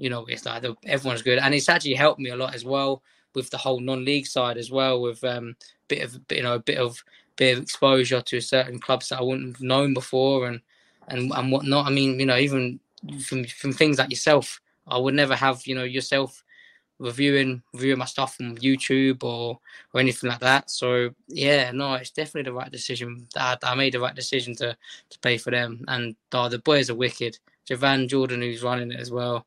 [0.00, 2.64] you know, it's like the, everyone's good, and it's actually helped me a lot as
[2.64, 3.02] well
[3.38, 5.56] with the whole non-league side as well, with um,
[5.88, 7.02] bit of you know a bit of
[7.36, 10.60] bit of exposure to certain clubs that I wouldn't have known before, and
[11.08, 11.86] and and whatnot.
[11.86, 12.80] I mean, you know, even
[13.24, 16.44] from from things like yourself, I would never have you know yourself
[16.98, 19.58] reviewing reviewing my stuff on YouTube or
[19.94, 20.70] or anything like that.
[20.70, 23.26] So yeah, no, it's definitely the right decision.
[23.36, 24.76] I, I made the right decision to
[25.10, 27.38] to pay for them, and uh, the boys are wicked.
[27.64, 29.46] Javan Jordan, who's running it as well.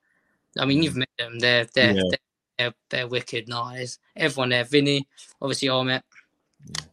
[0.58, 1.40] I mean, you've met them.
[1.40, 2.04] They're they're yeah.
[2.10, 2.20] they're,
[2.62, 4.00] they're, they're, wicked nice.
[4.16, 5.08] Everyone there, Vinny,
[5.42, 6.04] obviously Ahmet,
[6.66, 6.84] yeah.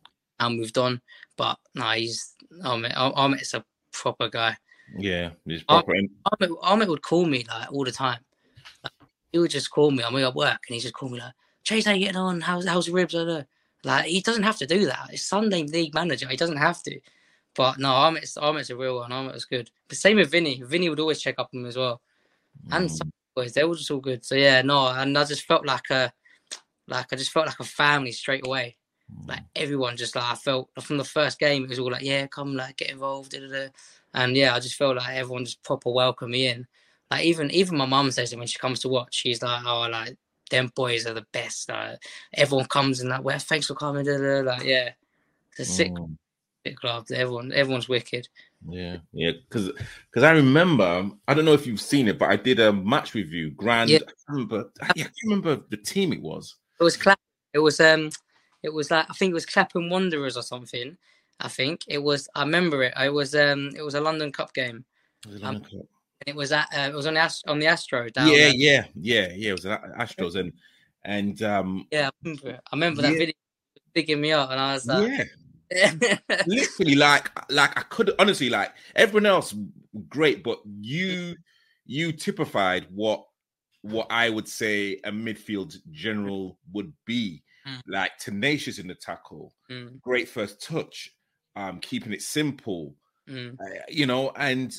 [0.41, 1.01] and moved on.
[1.37, 2.93] But no, he's Ahmet.
[2.97, 4.57] Ahmet's a proper guy.
[4.97, 5.95] Yeah, he's proper.
[6.33, 8.21] Ahmet, Ahmet would call me like all the time.
[8.83, 8.93] Like,
[9.33, 10.03] he would just call me.
[10.03, 12.41] I'm at work, and he just call me like, "Chace, how you getting on?
[12.41, 13.15] How's how's your ribs?"
[13.85, 15.11] Like he doesn't have to do that.
[15.13, 16.29] It's Sunday league manager.
[16.29, 17.01] He doesn't have to.
[17.55, 19.13] But no, Ahmet's Ahmet's a real one.
[19.13, 19.71] Ahmet was good.
[19.89, 20.63] But same with Vinny.
[20.65, 22.01] Vinny would always check up on him as well.
[22.71, 23.53] And mm boys.
[23.53, 24.25] They were just all good.
[24.25, 26.13] So yeah, no, and I just felt like a,
[26.89, 28.77] like I just felt like a family straight away.
[29.27, 32.27] Like everyone just like I felt from the first game, it was all like, yeah,
[32.27, 33.67] come like get involved, da, da, da.
[34.15, 36.67] and yeah, I just felt like everyone just proper welcome me in.
[37.11, 39.89] Like even even my mum says it when she comes to watch, she's like, oh,
[39.89, 40.17] like
[40.51, 41.69] them boys are the best.
[41.69, 42.03] Like,
[42.35, 44.91] everyone comes and like, well, thanks for coming, da, da, like yeah,
[45.53, 46.17] it's a sick, mm.
[46.67, 47.07] sick club.
[47.15, 48.29] Everyone everyone's wicked.
[48.67, 49.71] Yeah, yeah, because
[50.11, 53.15] because I remember I don't know if you've seen it, but I did a match
[53.15, 53.51] review.
[53.51, 54.01] Grand, yeah.
[54.29, 54.71] I remember.
[54.83, 56.57] I can't remember the team it was.
[56.81, 57.19] It was Clap.
[57.55, 58.11] It was um,
[58.63, 60.97] it was like I think it was Clapham Wanderers or something.
[61.41, 62.29] I think it was.
[62.35, 62.95] I remember it.
[63.01, 64.85] It was um, it was a London Cup game.
[65.29, 65.73] It um, Cup.
[66.27, 68.09] it was at uh, it was on the Ast- on the Astro.
[68.11, 68.53] Down yeah, there.
[68.55, 69.51] yeah, yeah, yeah.
[69.51, 70.53] It was an Astros and
[71.05, 71.87] and um.
[71.93, 72.51] Yeah, I remember.
[72.51, 72.61] It.
[72.73, 73.19] I remember that yeah.
[73.19, 73.35] video
[73.95, 75.25] picking me up, and I was like, yeah
[76.47, 79.55] literally like like I could honestly like everyone else
[80.09, 81.37] great, but you
[81.85, 83.25] you typified what
[83.83, 87.43] what I would say a midfield general would be.
[87.67, 87.81] Mm.
[87.87, 90.01] Like tenacious in the tackle, mm.
[90.01, 91.11] great first touch,
[91.57, 92.95] um, keeping it simple,
[93.29, 93.53] mm.
[93.53, 94.75] uh, you know, and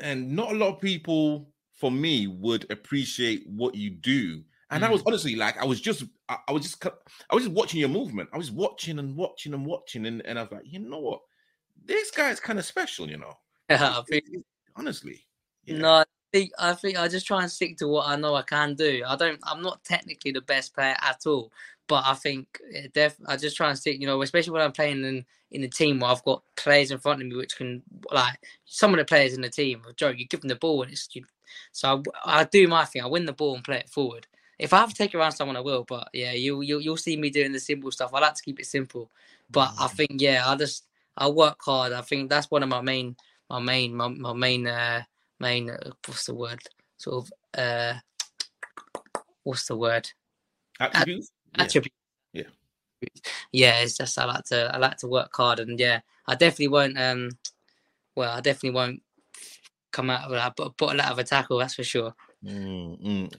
[0.00, 4.42] and not a lot of people for me would appreciate what you do
[4.72, 4.86] and mm.
[4.86, 7.78] I was honestly like, I was just, I, I, was just, I was just watching
[7.78, 8.30] your movement.
[8.32, 11.20] I was watching and watching and watching, and, and I was like, you know what,
[11.84, 13.34] this guy's kind of special, you know.
[13.70, 14.24] Yeah, think,
[14.76, 15.24] honestly.
[15.64, 15.78] Yeah.
[15.78, 18.42] No, I think I think I just try and stick to what I know I
[18.42, 19.02] can do.
[19.06, 19.38] I don't.
[19.44, 21.50] I'm not technically the best player at all,
[21.88, 22.60] but I think
[22.92, 23.98] def, I just try and stick.
[23.98, 26.98] You know, especially when I'm playing in in a team where I've got players in
[26.98, 29.82] front of me which can like some of the players in the team.
[29.96, 31.24] Joe, you give them the ball and it's you,
[31.70, 33.02] so I, I do my thing.
[33.02, 34.26] I win the ball and play it forward
[34.58, 35.84] if I have to take around someone, I will.
[35.84, 38.12] But yeah, you you you'll see me doing the simple stuff.
[38.14, 39.10] I like to keep it simple,
[39.50, 39.90] but I mm.
[39.90, 40.86] think yeah, I just
[41.16, 41.92] I work hard.
[41.92, 43.16] I think that's one of my main
[43.52, 45.02] my main my, my main uh
[45.38, 46.60] main uh, what's the word
[46.96, 47.94] sort of uh
[49.42, 50.08] what's the word
[50.80, 51.32] Attributes?
[51.56, 51.64] Yeah.
[51.64, 51.92] attribute
[52.32, 52.42] Yeah.
[53.52, 56.68] yeah it's just i like to i like to work hard and yeah i definitely
[56.68, 57.30] won't um
[58.16, 59.02] well i definitely won't
[59.90, 63.34] come out of that but bottle out of a tackle that's for sure Mm, mm.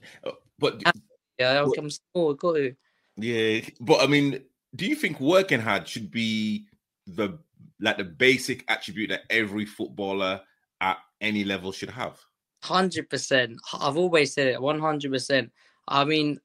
[0.64, 0.92] But ah,
[1.38, 2.74] yeah Well- i'm small got to
[3.16, 4.42] yeah, but I mean,
[4.74, 6.66] do you think working hard should be
[7.06, 7.38] the
[7.80, 10.40] like the basic attribute that every footballer
[10.80, 12.18] at any level should have?
[12.62, 13.58] Hundred percent.
[13.72, 14.60] I've always said it.
[14.60, 15.52] One hundred percent.
[15.86, 16.40] I mean,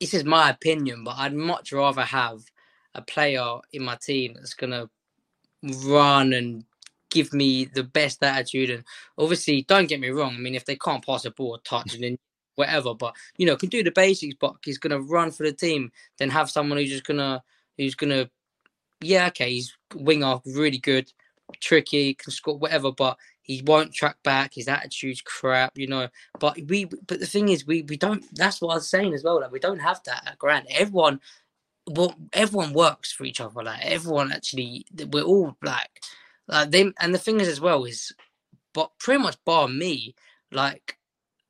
[0.00, 2.40] this is my opinion, but I'd much rather have
[2.94, 4.88] a player in my team that's gonna
[5.84, 6.64] run and
[7.10, 8.70] give me the best attitude.
[8.70, 8.84] And
[9.16, 10.34] obviously, don't get me wrong.
[10.34, 12.18] I mean, if they can't pass a ball, or touch and then
[12.58, 14.34] whatever, but you know, can do the basics.
[14.38, 15.92] But he's gonna run for the team.
[16.18, 17.42] Then have someone who's just gonna
[17.76, 18.28] who's gonna,
[19.00, 21.12] yeah, okay, he's winger, really good,
[21.60, 23.16] tricky, can score whatever, but
[23.48, 24.52] he won't track back.
[24.54, 26.08] His attitude's crap, you know.
[26.38, 28.22] But we, but the thing is, we we don't.
[28.36, 29.40] That's what I was saying as well.
[29.40, 30.66] Like we don't have that at Grand.
[30.70, 31.20] Everyone,
[31.88, 33.62] well, everyone works for each other.
[33.62, 36.02] Like everyone actually, we're all like,
[36.46, 36.92] like them.
[37.00, 38.12] And the thing is as well is,
[38.74, 40.14] but pretty much bar me,
[40.52, 40.98] like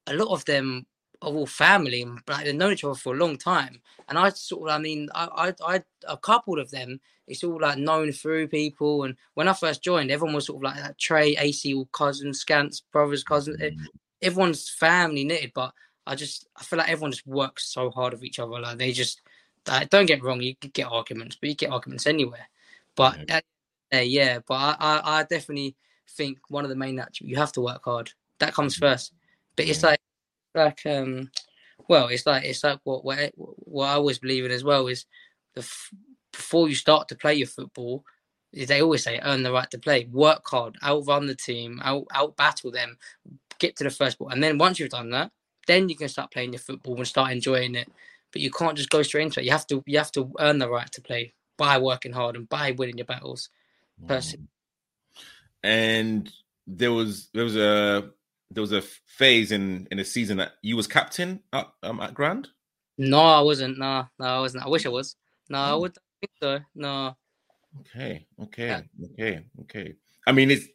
[0.06, 0.86] a lot of them
[1.22, 3.80] are all family and like they've known each other for a long time.
[4.08, 7.60] And I sort of, I mean, I, I, I, a couple of them, it's all
[7.60, 9.04] like known through people.
[9.04, 12.44] And when I first joined, everyone was sort of like that Trey, AC, all cousins,
[12.44, 13.58] Scants, brothers, cousins.
[13.60, 13.76] Mm.
[14.22, 15.72] Everyone's family knitted, but
[16.06, 18.58] I just, I feel like everyone just works so hard with each other.
[18.60, 19.20] Like they just,
[19.66, 22.48] like, don't get me wrong, you could get arguments, but you get arguments anywhere.
[22.96, 23.40] But Yeah.
[23.92, 25.76] uh, yeah, but I, I, I definitely
[26.10, 28.12] think one of the main attributes you have to work hard.
[28.38, 29.12] That comes first.
[29.56, 29.90] But it's Yeah.
[29.90, 29.97] like,
[30.59, 31.30] like um,
[31.88, 35.06] well, it's like it's like what what, what I always believe in as well is
[35.54, 35.90] the f-
[36.32, 38.04] before you start to play your football,
[38.52, 42.36] they always say earn the right to play, work hard, outrun the team, out out
[42.36, 42.98] battle them,
[43.59, 45.30] get to the first ball, and then once you've done that,
[45.66, 47.90] then you can start playing your football and start enjoying it.
[48.32, 49.44] But you can't just go straight into it.
[49.44, 52.48] You have to you have to earn the right to play by working hard and
[52.48, 53.48] by winning your battles.
[54.06, 54.48] Person.
[55.62, 56.30] And
[56.66, 58.11] there was there was a
[58.51, 62.14] there was a phase in in a season that you was captain at um, at
[62.14, 62.49] Grand.
[62.96, 63.78] No, I wasn't.
[63.78, 64.64] No, no, I wasn't.
[64.64, 65.16] I wish I was.
[65.49, 65.80] No, I Mm.
[65.80, 66.59] would think so.
[66.74, 67.16] No.
[67.80, 68.82] Okay, okay, Yeah.
[69.12, 69.94] okay, okay.
[70.26, 70.68] I mean, is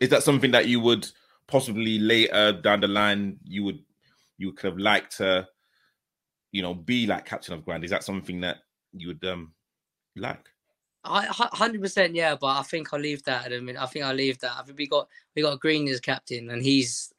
[0.00, 1.06] is that something that you would
[1.46, 3.84] possibly later down the line you would
[4.38, 5.46] you could have liked to,
[6.52, 7.84] you know, be like captain of Grand?
[7.84, 8.58] Is that something that
[8.92, 9.54] you would um
[10.16, 10.49] like?
[11.04, 13.52] I hundred percent, yeah, but I think I'll leave that.
[13.52, 14.52] I mean, I think I'll leave that.
[14.58, 17.12] I think we got we got Green as captain, and he's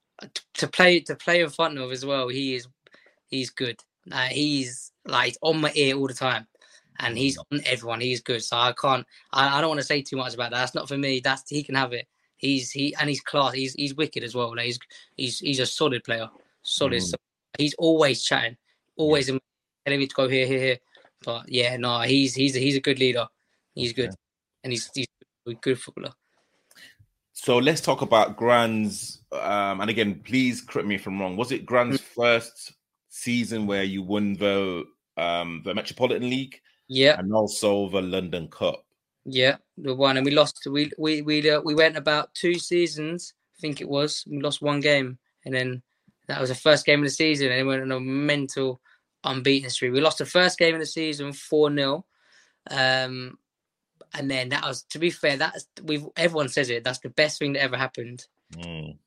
[0.54, 2.28] to play to play in front of as well.
[2.28, 2.68] He is
[3.28, 3.80] he's good.
[4.06, 6.46] Like he's like on my ear all the time,
[7.00, 8.02] and he's on everyone.
[8.02, 9.06] He's good, so I can't.
[9.34, 10.58] I, I don't want to say too much about that.
[10.58, 11.20] That's not for me.
[11.20, 12.08] That's he can have it.
[12.38, 13.54] He's he and he's class.
[13.54, 14.56] He's he's wicked as well.
[14.56, 14.80] Like he's
[15.18, 16.30] he's he's a solid player.
[16.62, 17.02] Solid.
[17.02, 17.08] Mm.
[17.08, 17.18] So
[17.58, 18.58] he's always chatting,
[18.96, 19.42] always in-
[19.86, 20.78] telling me to go here, here, here.
[21.24, 23.28] But yeah, no, he's he's he's a good leader.
[23.76, 24.14] He's good,
[24.64, 25.08] and he's he's
[25.48, 26.14] a good footballer.
[27.34, 29.22] So let's talk about Grand's.
[29.32, 31.38] Um, and again, please correct me if I'm wrong.
[31.38, 32.74] Was it Grand's first
[33.10, 34.86] season where you won the
[35.18, 38.84] um the Metropolitan League Yeah, and also the London Cup?
[39.26, 40.68] yeah, the one, and we lost.
[40.70, 44.26] We we we uh, we went about two seasons, I think it was.
[44.28, 45.82] We lost one game, and then
[46.28, 48.82] that was the first game of the season, and we went on a mental
[49.24, 49.94] unbeaten streak.
[49.94, 52.06] We lost the first game of the season four 0
[52.70, 53.38] um,
[54.14, 55.38] and then that was to be fair.
[55.38, 56.84] That's we've everyone says it.
[56.84, 58.26] That's the best thing that ever happened.
[58.56, 58.98] Mm,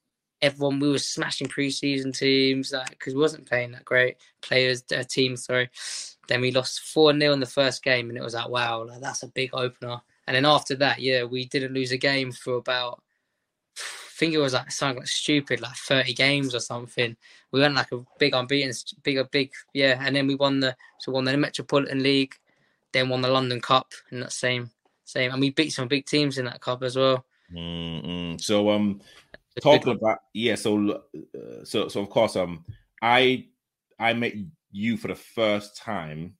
[0.44, 5.02] everyone we were smashing preseason teams like because we wasn't playing that great players uh,
[5.08, 5.70] teams sorry
[6.28, 9.22] then we lost 4-0 in the first game and it was like wow like, that's
[9.22, 13.02] a big opener and then after that yeah we didn't lose a game for about
[13.76, 17.16] I think it was like something like stupid like 30 games or something
[17.50, 20.76] we went like a big unbeaten big a big yeah and then we won the
[21.00, 22.34] so won the Metropolitan League
[22.92, 24.70] then won the London Cup in that same
[25.04, 28.40] same and we beat some big teams in that cup as well mm, mm.
[28.40, 29.00] So um,
[29.62, 30.54] talking about yeah.
[30.54, 32.64] So uh, so so of course um,
[33.02, 33.46] I
[33.98, 34.34] I met
[34.72, 36.34] you for the first time,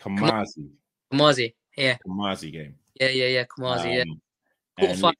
[0.00, 0.70] Kamazi
[1.12, 2.74] Kamazi yeah Kamazi game.
[3.00, 4.20] yeah yeah yeah Kamazi Um,
[4.78, 5.16] and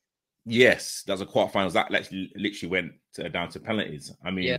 [0.47, 1.73] yes, that's a quarterfinals.
[1.73, 4.13] That literally, literally went to, down to penalties.
[4.25, 4.59] I mean, Yeah.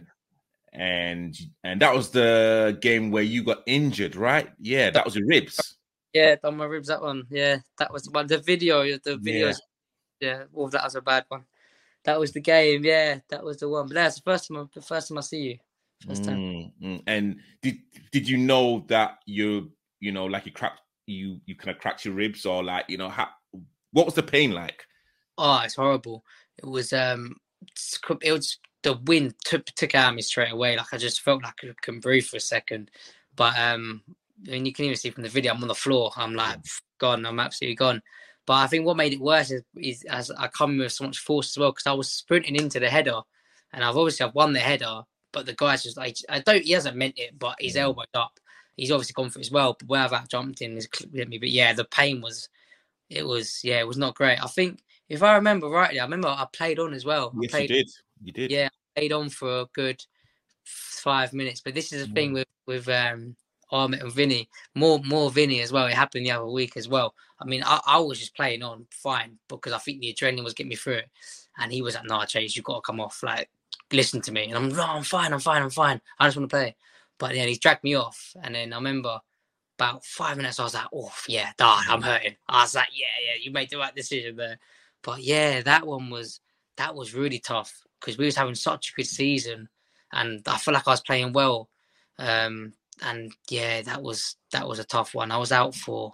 [0.71, 4.49] and and that was the game where you got injured, right?
[4.59, 5.72] Yeah, that was your ribs.
[6.13, 7.25] Yeah, done my ribs that one.
[7.29, 8.27] Yeah, that was one.
[8.27, 9.57] The video, the videos.
[10.19, 11.45] Yeah, well, that was a bad one.
[12.05, 12.85] That was the game.
[12.85, 13.87] Yeah, that was the one.
[13.87, 14.69] But that's the first time.
[14.73, 15.57] The first time I see you.
[16.07, 16.37] First time.
[16.37, 17.03] Mm, mm.
[17.07, 17.79] And did
[18.11, 22.05] did you know that you you know like you cracked you you kind of cracked
[22.05, 23.29] your ribs or like you know how
[23.91, 24.85] what was the pain like?
[25.37, 26.23] Oh, it's horrible.
[26.57, 27.37] it was um
[28.21, 30.77] it was the wind took took out of me straight away.
[30.77, 32.91] Like I just felt like I couldn't breathe for a second.
[33.35, 34.03] But um,
[34.49, 36.11] and you can even see from the video, I'm on the floor.
[36.15, 36.59] I'm like
[36.99, 37.25] gone.
[37.25, 38.01] I'm absolutely gone.
[38.45, 41.19] But I think what made it worse is, is as I come with so much
[41.19, 43.21] force as well because I was sprinting into the header,
[43.71, 46.71] and I've obviously I've won the header, but the guy's just like I don't he
[46.71, 48.39] hasn't meant it, but he's elbowed up.
[48.75, 49.75] He's obviously gone for it as well.
[49.79, 51.37] But where I've jumped in is clipped me.
[51.37, 52.49] But yeah, the pain was
[53.09, 54.43] it was yeah it was not great.
[54.43, 57.33] I think if I remember rightly, I remember I played on as well.
[57.39, 57.89] Yes, played, you did.
[58.23, 58.51] You did.
[58.51, 60.03] Yeah, I played on for a good
[60.65, 61.61] five minutes.
[61.61, 63.35] But this is the thing with with um
[63.73, 64.49] Ahmet and Vinny.
[64.75, 65.87] More more Vinny as well.
[65.87, 67.13] It happened the other week as well.
[67.39, 70.53] I mean, I, I was just playing on fine because I think the adrenaline was
[70.53, 71.09] getting me through it.
[71.57, 73.21] And he was like, "No, Chace, you've got to come off.
[73.23, 73.49] Like,
[73.91, 75.33] listen to me." And I'm, "No, I'm fine.
[75.33, 75.61] I'm fine.
[75.61, 76.01] I'm fine.
[76.19, 76.75] I just want to play."
[77.17, 79.19] But then he dragged me off, and then I remember
[79.77, 83.05] about five minutes, I was like, "Oh, yeah, dad, I'm hurting." I was like, "Yeah,
[83.25, 84.59] yeah, you made the right decision there."
[85.01, 86.39] But yeah, that one was
[86.77, 89.69] that was really tough because we was having such a good season,
[90.11, 91.69] and I feel like I was playing well.
[92.19, 95.31] Um, and yeah, that was that was a tough one.
[95.31, 96.13] I was out for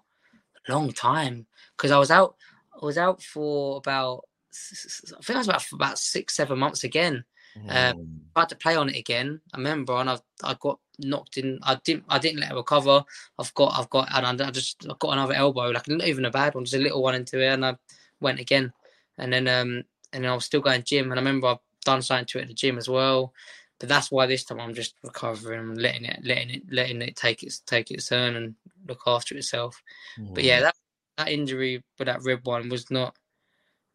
[0.67, 2.35] a long time because I was out.
[2.81, 6.83] I was out for about I think I was about for about six, seven months
[6.83, 7.23] again.
[7.57, 7.91] Mm.
[7.91, 9.41] Um, I had to play on it again.
[9.53, 11.59] I remember, and I I got knocked in.
[11.63, 13.03] I didn't I didn't let it recover.
[13.37, 16.31] I've got I've got and I just I got another elbow, like not even a
[16.31, 17.75] bad one, just a little one into it, and I
[18.21, 18.73] went again
[19.19, 22.01] and then um and then I was still going gym, and I remember I've done
[22.01, 23.33] something to it at the gym as well.
[23.79, 27.15] But that's why this time I'm just recovering and letting it, letting it, letting it
[27.15, 28.55] take its take its turn and
[28.87, 29.81] look after itself.
[30.19, 30.35] Mm.
[30.35, 30.75] But yeah, that
[31.17, 33.15] that injury with that rib one was not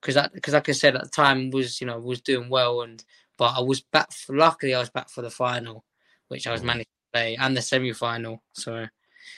[0.01, 2.83] because that because like I said at the time was you know was doing well
[2.83, 3.05] and
[3.37, 4.13] but I was back.
[4.13, 5.85] For, luckily, I was back for the final,
[6.29, 6.67] which I was mm.
[6.67, 8.43] managed to play, and the semi final.
[8.53, 8.87] So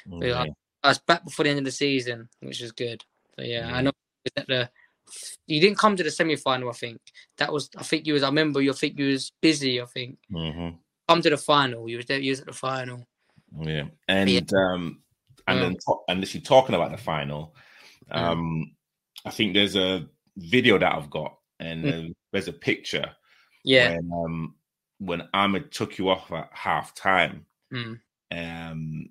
[0.08, 0.34] mm.
[0.34, 0.48] I,
[0.82, 3.04] I, was back before the end of the season, which is good.
[3.36, 3.92] So yeah, I know
[4.34, 4.70] that the
[5.46, 6.70] you didn't come to the semi final.
[6.70, 7.00] I think
[7.38, 7.70] that was.
[7.76, 8.22] I think you was.
[8.22, 8.60] I remember.
[8.60, 9.80] You I think you was busy.
[9.80, 10.18] I think.
[10.32, 10.76] Mm-hmm.
[11.08, 11.88] Come to the final.
[11.88, 12.18] You was there.
[12.18, 13.06] You was at the final.
[13.60, 14.40] Yeah, and yeah.
[14.56, 15.02] um,
[15.46, 15.76] and then
[16.08, 17.54] and literally talking about the final,
[18.10, 18.16] mm.
[18.16, 18.72] um,
[19.24, 22.14] I think there's a video that I've got, and mm.
[22.32, 23.10] there's a picture.
[23.64, 23.96] Yeah.
[23.96, 24.54] When, um,
[24.98, 27.98] when Ahmet took you off at half time, mm.
[28.32, 29.08] um,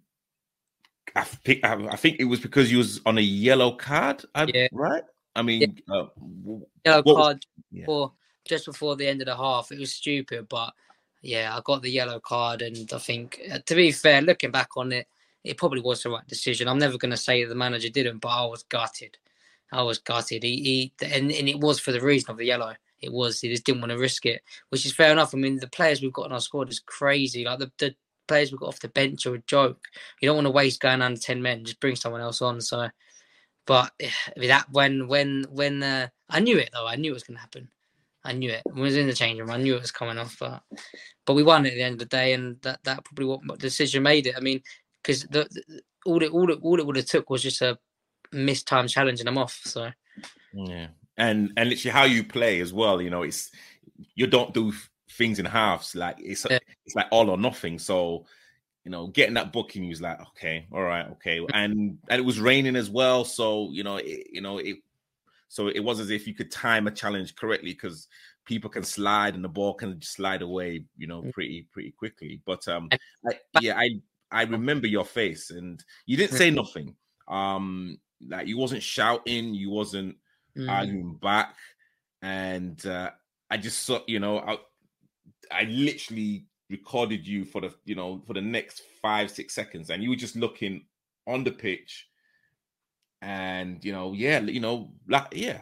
[1.15, 4.67] I think I think it was because you was on a yellow card, yeah.
[4.71, 5.03] right?
[5.35, 5.95] I mean, yeah.
[5.95, 6.07] uh,
[6.85, 7.85] yellow card yeah.
[7.85, 8.13] for
[8.45, 9.71] just before the end of the half.
[9.71, 10.73] It was stupid, but
[11.21, 14.69] yeah, I got the yellow card, and I think uh, to be fair, looking back
[14.77, 15.07] on it,
[15.43, 16.67] it probably was the right decision.
[16.67, 19.17] I'm never going to say the manager didn't, but I was gutted.
[19.71, 20.43] I was gutted.
[20.43, 22.73] He, he and, and it was for the reason of the yellow.
[23.01, 25.33] It was he just didn't want to risk it, which is fair enough.
[25.33, 27.43] I mean, the players we've got in our squad is crazy.
[27.43, 27.95] Like the, the
[28.27, 29.83] players we got off the bench are a joke.
[30.21, 31.65] You don't want to waste going under ten men.
[31.65, 32.61] Just bring someone else on.
[32.61, 32.89] So
[33.65, 33.91] but
[34.37, 37.41] that when when when uh, I knew it though, I knew it was going to
[37.41, 37.69] happen.
[38.23, 38.63] I knew it.
[38.75, 40.37] I was in the change room, I knew it was coming off.
[40.39, 40.63] But
[41.25, 44.03] but we won at the end of the day, and that that probably what, decision
[44.03, 44.35] made it.
[44.35, 44.61] I mean,
[45.01, 47.77] because the, the, all it all it all it would have took was just a
[48.31, 49.59] missed time challenging them off.
[49.63, 49.91] So
[50.53, 50.87] yeah,
[51.17, 53.01] and and literally how you play as well.
[53.01, 53.51] You know, it's
[54.15, 54.73] you don't do
[55.11, 55.95] things in halves.
[55.95, 56.59] Like it's yeah.
[56.85, 57.79] it's like all or nothing.
[57.79, 58.25] So
[58.85, 62.23] you know, getting that booking, he was like, okay, all right, okay, and and it
[62.23, 64.77] was raining as well, so you know, it, you know, it,
[65.49, 68.07] so it was as if you could time a challenge correctly because
[68.45, 71.33] people can slide and the ball can slide away, you know, mm.
[71.33, 72.41] pretty pretty quickly.
[72.45, 72.89] But um,
[73.27, 73.99] I, yeah, I
[74.31, 76.95] I remember your face, and you didn't say nothing.
[77.27, 80.15] Um, like you wasn't shouting, you wasn't
[80.55, 80.69] mm.
[80.69, 81.55] arguing back,
[82.21, 83.09] and uh,
[83.49, 84.57] I just saw, you know, I
[85.51, 90.01] I literally recorded you for the you know for the next five six seconds and
[90.01, 90.85] you were just looking
[91.27, 92.07] on the pitch
[93.21, 95.61] and you know yeah you know like yeah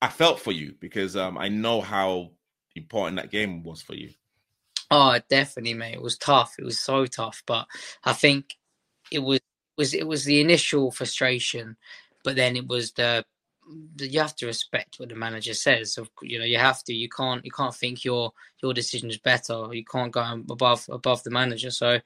[0.00, 2.30] i felt for you because um i know how
[2.76, 4.10] important that game was for you.
[4.92, 5.94] Oh definitely mate.
[5.94, 6.54] It was tough.
[6.58, 7.66] It was so tough but
[8.04, 8.56] i think
[9.10, 9.40] it was
[9.76, 11.76] was it was the initial frustration
[12.22, 13.24] but then it was the
[13.98, 15.98] you have to respect what the manager says.
[16.22, 16.94] You know, you have to.
[16.94, 17.44] You can't.
[17.44, 19.68] You can't think your your decision is better.
[19.72, 21.70] You can't go above above the manager.
[21.70, 22.00] So,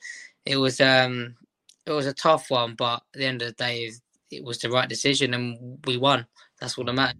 [0.44, 1.36] it was um
[1.86, 3.90] it was a tough one, but at the end of the day,
[4.30, 6.26] it was the right decision, and we won.
[6.60, 7.18] That's what I meant.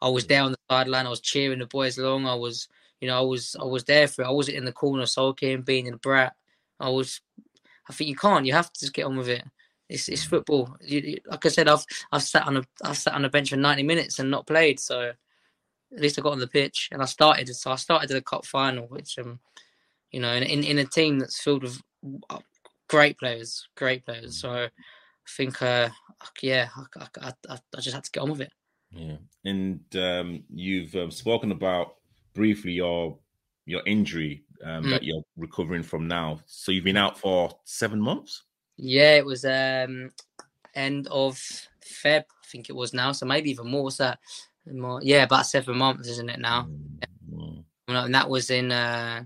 [0.00, 1.06] I was there on the sideline.
[1.06, 2.26] I was cheering the boys along.
[2.26, 2.68] I was,
[3.00, 4.28] you know, I was I was there for it.
[4.28, 6.34] I wasn't in the corner sulking, being a brat.
[6.80, 7.20] I was.
[7.88, 8.46] I think you can't.
[8.46, 9.44] You have to just get on with it.
[9.88, 10.76] It's it's football.
[10.80, 13.50] You, you, like I said, I've I've sat on a I've sat on a bench
[13.50, 14.80] for ninety minutes and not played.
[14.80, 15.12] So
[15.92, 17.54] at least I got on the pitch and I started.
[17.54, 19.38] So I started the cup final, which um,
[20.10, 21.80] you know, in in, in a team that's filled with
[22.88, 24.40] great players, great players.
[24.40, 24.70] So I
[25.36, 25.88] think, uh,
[26.40, 28.52] yeah, I, I, I, I just had to get on with it.
[28.90, 31.96] Yeah, and um, you've um, spoken about
[32.34, 33.18] briefly your
[33.66, 34.90] your injury um, mm.
[34.90, 36.40] that you're recovering from now.
[36.46, 38.44] So you've been out for seven months.
[38.76, 40.10] Yeah, it was um
[40.74, 41.36] end of
[41.82, 43.12] Feb, I think it was now.
[43.12, 43.84] So maybe even more.
[43.84, 44.18] What's that?
[44.66, 46.68] More, yeah, about seven months, isn't it now?
[47.32, 47.64] Mm.
[47.88, 49.24] And that was in uh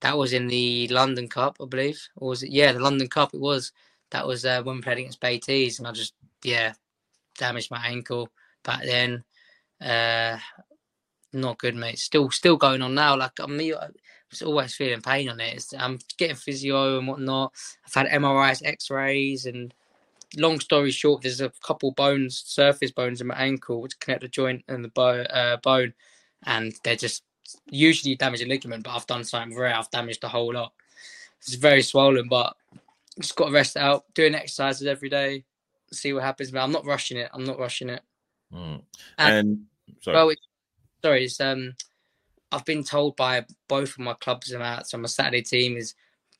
[0.00, 2.00] that was in the London Cup, I believe.
[2.16, 2.50] Or was it?
[2.50, 3.34] Yeah, the London Cup.
[3.34, 3.72] It was.
[4.10, 6.72] That was uh, when we played against BTS, and I just yeah
[7.36, 8.30] damaged my ankle
[8.64, 9.24] back then.
[9.80, 10.38] Uh,
[11.32, 11.98] not good, mate.
[11.98, 13.16] Still, still going on now.
[13.16, 13.60] Like I'm,
[14.30, 15.54] I'm always feeling pain on it.
[15.54, 17.52] It's, I'm getting physio and whatnot.
[17.86, 19.72] I've had MRIs, X-rays, and
[20.36, 24.28] long story short, there's a couple bones, surface bones in my ankle, which connect the
[24.28, 25.94] joint and the bo- uh, bone,
[26.44, 27.24] and they're just
[27.70, 29.74] usually damage a ligament, but I've done something rare.
[29.74, 30.72] I've damaged the whole lot.
[31.38, 32.54] It's very swollen, but
[33.20, 34.04] just got to rest it out.
[34.14, 35.44] Doing exercises every day,
[35.92, 36.50] see what happens.
[36.50, 37.30] But I'm not rushing it.
[37.32, 38.02] I'm not rushing it.
[38.52, 38.82] Mm.
[39.18, 39.64] And, and,
[40.02, 40.16] sorry.
[40.16, 40.48] Well, it's,
[41.02, 41.74] sorry, it's um,
[42.52, 45.94] I've been told by both of my clubs about so my Saturday team is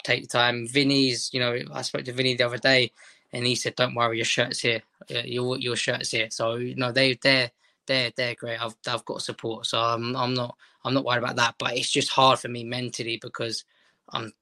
[0.04, 0.66] take the time.
[0.66, 2.92] Vinny's, you know, I spoke to Vinny the other day,
[3.32, 4.82] and he said, "Don't worry, your shirt's here.
[5.08, 7.50] Your your shirt's here." So you know they they're
[7.86, 8.60] they're they're great.
[8.62, 11.56] I've I've got support, so I'm I'm not I'm not worried about that.
[11.58, 13.64] But it's just hard for me mentally because
[14.10, 14.32] I'm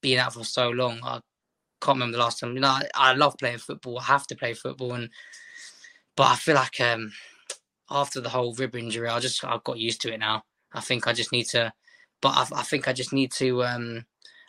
[0.00, 1.00] being out for so long.
[1.02, 1.20] I
[1.80, 2.54] can't remember the last time.
[2.54, 3.98] You know, I, I love playing football.
[3.98, 5.10] I have to play football, and
[6.16, 7.12] but I feel like um
[7.90, 10.44] after the whole rib injury, I just I've got used to it now.
[10.74, 11.72] I think I just need to,
[12.20, 13.64] but I, I think I just need to.
[13.64, 14.04] um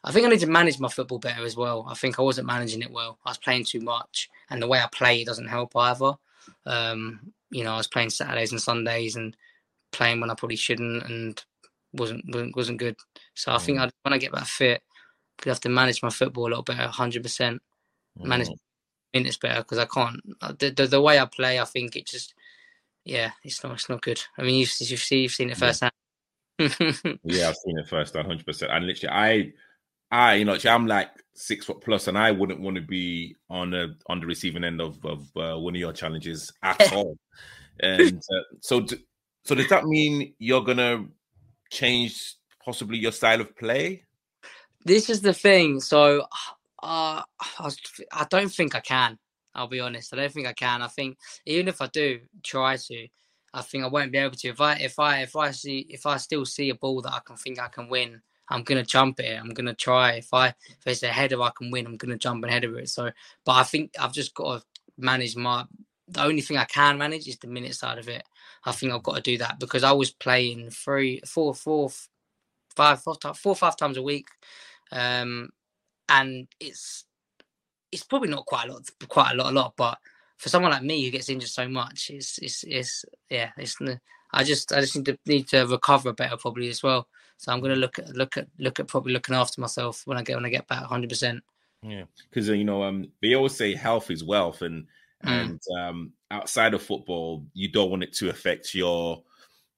[0.06, 1.86] I think I need to manage my football better as well.
[1.90, 3.20] I think I wasn't managing it well.
[3.26, 6.14] I was playing too much, and the way I play doesn't help either.
[6.66, 9.36] Um, you know, I was playing Saturdays and Sundays and
[9.94, 11.42] playing when I probably shouldn't, and
[11.94, 12.98] wasn't wasn't, wasn't good.
[13.36, 13.84] So I think mm.
[13.84, 14.82] I, when I get back fit,
[15.46, 17.62] I have to manage my football a little better, hundred percent.
[18.20, 18.58] Manage mm.
[19.14, 20.20] minutes better because I can't.
[20.42, 22.34] Uh, the, the, the way I play, I think it just,
[23.06, 24.22] yeah, it's not it's not good.
[24.38, 25.94] I mean, you've you've seen you've seen it firsthand.
[26.60, 28.72] yeah, I've seen it first, hundred percent.
[28.72, 29.54] And literally, I,
[30.12, 33.74] I, you know, I'm like six foot plus, and I wouldn't want to be on
[33.74, 37.18] a on the receiving end of of uh, one of your challenges at all.
[37.80, 38.86] And uh, so,
[39.44, 41.06] so does that mean you're gonna
[41.72, 44.04] change possibly your style of play?
[44.86, 45.80] This is the thing.
[45.80, 46.22] So,
[46.84, 47.72] uh, I,
[48.12, 49.18] I don't think I can.
[49.56, 50.14] I'll be honest.
[50.14, 50.82] I don't think I can.
[50.82, 53.08] I think even if I do try to,
[53.54, 54.48] I think I won't be able to.
[54.48, 57.20] If I if I if I see if I still see a ball that I
[57.26, 59.40] can think I can win, I'm gonna jump it.
[59.40, 60.14] I'm gonna try.
[60.14, 62.90] If I if it's a header I can win, I'm gonna jump and header it.
[62.90, 63.12] So,
[63.46, 64.66] but I think I've just got to
[64.98, 65.66] manage my.
[66.08, 68.24] The only thing I can manage is the minute side of it.
[68.66, 71.90] I think I've got to do that because I was playing three, four, four,
[72.76, 74.28] five, four, four, five times a week,
[74.92, 75.50] um,
[76.10, 77.06] and it's
[77.92, 79.74] it's probably not quite a lot, quite a lot, a lot.
[79.78, 79.98] But
[80.44, 83.78] for someone like me who gets injured so much, it's it's it's yeah, it's.
[84.34, 87.08] I just I just need to need to recover better probably as well.
[87.38, 90.18] So I'm going to look at look at look at probably looking after myself when
[90.18, 91.08] I get when I get back 100.
[91.08, 91.42] percent
[91.82, 94.86] Yeah, because uh, you know um they always say health is wealth, and
[95.26, 95.32] mm.
[95.32, 99.24] and um outside of football, you don't want it to affect your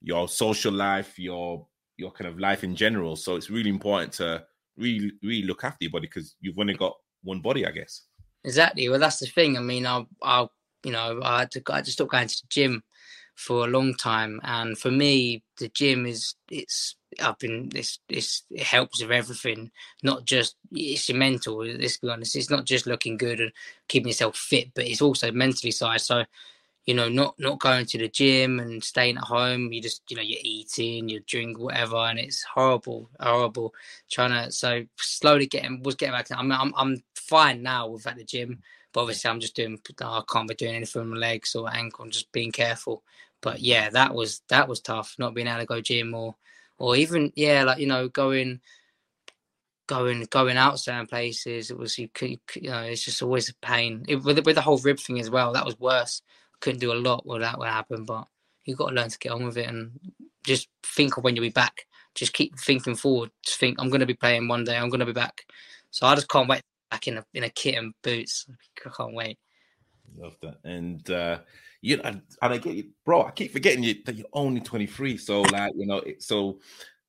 [0.01, 3.15] your social life, your your kind of life in general.
[3.15, 4.43] So it's really important to
[4.77, 8.01] really really look after your body because you've only got one body, I guess.
[8.45, 8.89] Exactly.
[8.89, 9.57] Well, that's the thing.
[9.57, 10.47] I mean, I, I,
[10.83, 12.83] you know, I had to, I just stopped going to the gym
[13.35, 16.95] for a long time, and for me, the gym is it's.
[17.21, 17.99] I've been this.
[18.09, 19.71] This it helps with everything,
[20.03, 21.65] not just it's your mental.
[21.65, 22.35] Let's be honest.
[22.37, 23.53] It's not just looking good and
[23.89, 26.01] keeping yourself fit, but it's also mentally side.
[26.01, 26.25] So
[26.85, 29.73] you know, not not going to the gym and staying at home.
[29.73, 33.73] You just, you know, you're eating, you drink whatever, and it's horrible, horrible.
[34.11, 36.27] Trying to so slowly getting was getting back.
[36.27, 38.61] To, I'm I'm I'm fine now with at the gym,
[38.93, 39.79] but obviously I'm just doing.
[40.01, 42.05] I can't be doing anything with my legs or ankle.
[42.05, 43.03] I'm just being careful.
[43.41, 45.15] But yeah, that was that was tough.
[45.17, 46.35] Not being able to go gym or
[46.77, 48.61] or even yeah, like you know, going
[49.87, 51.71] going going out certain places.
[51.71, 54.05] It was you, could, you know, it's just always a pain.
[54.07, 55.53] It, with with the whole rib thing as well.
[55.53, 56.21] That was worse
[56.59, 58.27] couldn't do a lot with that would happen, but
[58.63, 59.99] you've got to learn to get on with it and
[60.43, 61.85] just think of when you'll be back.
[62.15, 63.29] Just keep thinking forward.
[63.43, 64.77] Just think I'm going to be playing one day.
[64.77, 65.45] I'm going to be back.
[65.91, 66.61] So I just can't wait
[66.95, 68.45] back in a in a kit and boots.
[68.85, 69.37] I can't wait.
[70.17, 70.59] Love that.
[70.63, 71.39] And uh
[71.81, 73.23] you know, and, and I get you, bro.
[73.23, 75.17] I keep forgetting you that you're only 23.
[75.17, 76.59] So like you know, so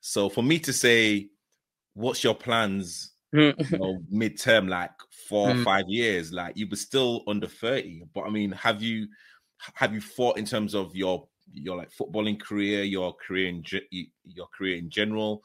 [0.00, 1.28] so for me to say,
[1.94, 3.12] what's your plans?
[3.32, 4.92] you know, midterm, like
[5.28, 5.64] four or mm.
[5.64, 8.04] five years, like you were still under 30.
[8.14, 9.08] But I mean, have you
[9.74, 13.62] have you thought in terms of your your like footballing career, your career in
[14.24, 15.42] your career in general?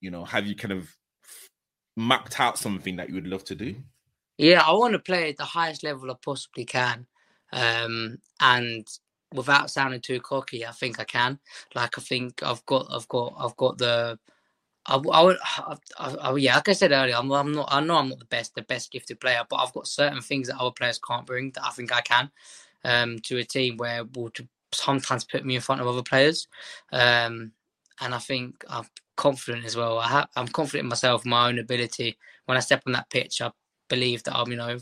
[0.00, 0.88] You know, have you kind of
[1.98, 3.74] mapped out something that you would love to do?
[4.38, 7.06] Yeah, I want to play at the highest level I possibly can,
[7.52, 8.86] um, and
[9.34, 11.40] without sounding too cocky, I think I can.
[11.74, 14.18] Like I think I've got, I've got, I've got the.
[14.86, 17.68] I, I would, I, I, yeah, like I said earlier, I'm, I'm not.
[17.70, 20.48] I know I'm not the best, the best gifted player, but I've got certain things
[20.48, 22.30] that other players can't bring that I think I can
[22.84, 24.30] um, to a team where will
[24.72, 26.46] sometimes put me in front of other players.
[26.92, 27.52] Um,
[28.00, 28.84] and I think I'm
[29.18, 29.98] confident as well.
[29.98, 32.16] I I'm confident in myself, my own ability.
[32.46, 33.50] When I step on that pitch, I
[33.88, 34.78] believe that I'm, you know,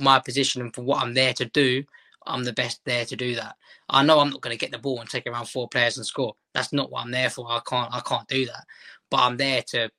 [0.00, 1.84] my position and for what I'm there to do,
[2.26, 3.54] I'm the best there to do that.
[3.88, 6.06] I know I'm not going to get the ball and take around four players and
[6.06, 6.34] score.
[6.54, 7.46] That's not what I'm there for.
[7.48, 7.94] I can't.
[7.94, 8.64] I can't do that.
[9.10, 9.90] But I'm there to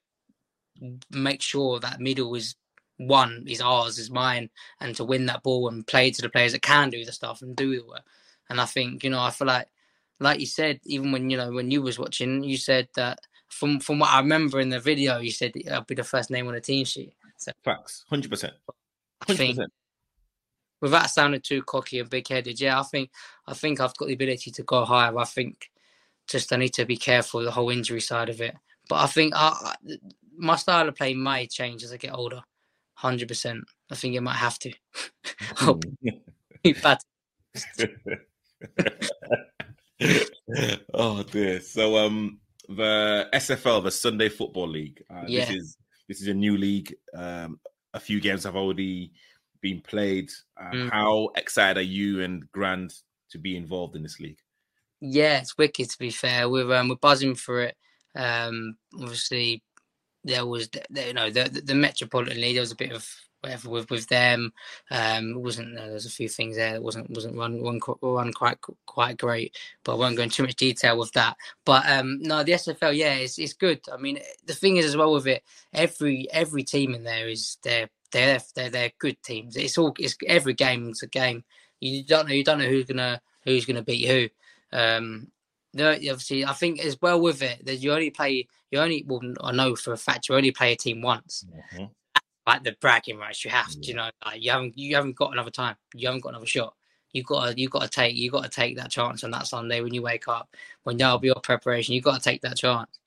[1.11, 2.55] make sure that middle is
[2.97, 4.49] one is ours, is mine,
[4.81, 7.41] and to win that ball and play to the players that can do the stuff
[7.41, 8.03] and do the work.
[8.49, 9.67] And I think you know, I feel like,
[10.19, 13.19] like you said, even when you know when you was watching, you said that
[13.49, 16.47] from from what I remember in the video, you said I'll be the first name
[16.47, 17.13] on the team sheet.
[17.37, 18.53] So, Facts, hundred percent.
[19.27, 19.59] I think
[20.81, 23.11] without sounding too cocky and big headed, yeah, I think
[23.47, 25.17] I think I've got the ability to go higher.
[25.17, 25.69] I think
[26.27, 28.55] just I need to be careful the whole injury side of it.
[28.87, 29.75] But I think I,
[30.37, 32.41] my style of play might change as I get older.
[32.93, 33.63] Hundred percent.
[33.89, 34.73] I think it might have to.
[40.93, 41.59] oh dear.
[41.61, 42.39] So um
[42.69, 45.03] the SFL, the Sunday Football League.
[45.09, 45.45] Uh, yeah.
[45.45, 46.95] This is this is a new league.
[47.15, 47.59] Um,
[47.93, 49.11] a few games have already
[49.61, 50.31] been played.
[50.59, 50.91] Uh, mm.
[50.91, 52.93] How excited are you and Grand
[53.31, 54.39] to be involved in this league?
[55.01, 55.89] Yeah, it's wicked.
[55.89, 57.75] To be fair, we're um, we're buzzing for it.
[58.15, 59.63] Um, obviously,
[60.23, 62.55] there was you know the, the, the Metropolitan League.
[62.55, 63.07] There was a bit of
[63.41, 64.51] whatever with with them.
[64.91, 68.57] Um, wasn't uh, there's a few things there that wasn't wasn't run run, run quite
[68.85, 71.37] quite great, but I won't go into too much detail with that.
[71.65, 73.81] But um, no, the SFL, yeah, it's it's good.
[73.91, 77.57] I mean, the thing is as well with it, every every team in there is
[77.63, 79.55] they're they're they're they're good teams.
[79.55, 81.43] It's all it's every game is a game.
[81.79, 84.29] You don't know you don't know who's gonna who's gonna beat who.
[84.77, 85.31] Um,
[85.75, 89.51] obviously, I think as well with it that you only play you only well I
[89.51, 91.45] know for a fact you only play a team once.
[91.73, 91.85] Mm-hmm
[92.47, 93.43] like the bragging rights.
[93.43, 95.75] You have to, you know, like you haven't you haven't got another time.
[95.93, 96.75] You haven't got another shot.
[97.11, 99.47] You got to you got to take you got to take that chance on that
[99.47, 101.93] Sunday when you wake up when that'll be your preparation.
[101.93, 102.99] You got to take that chance.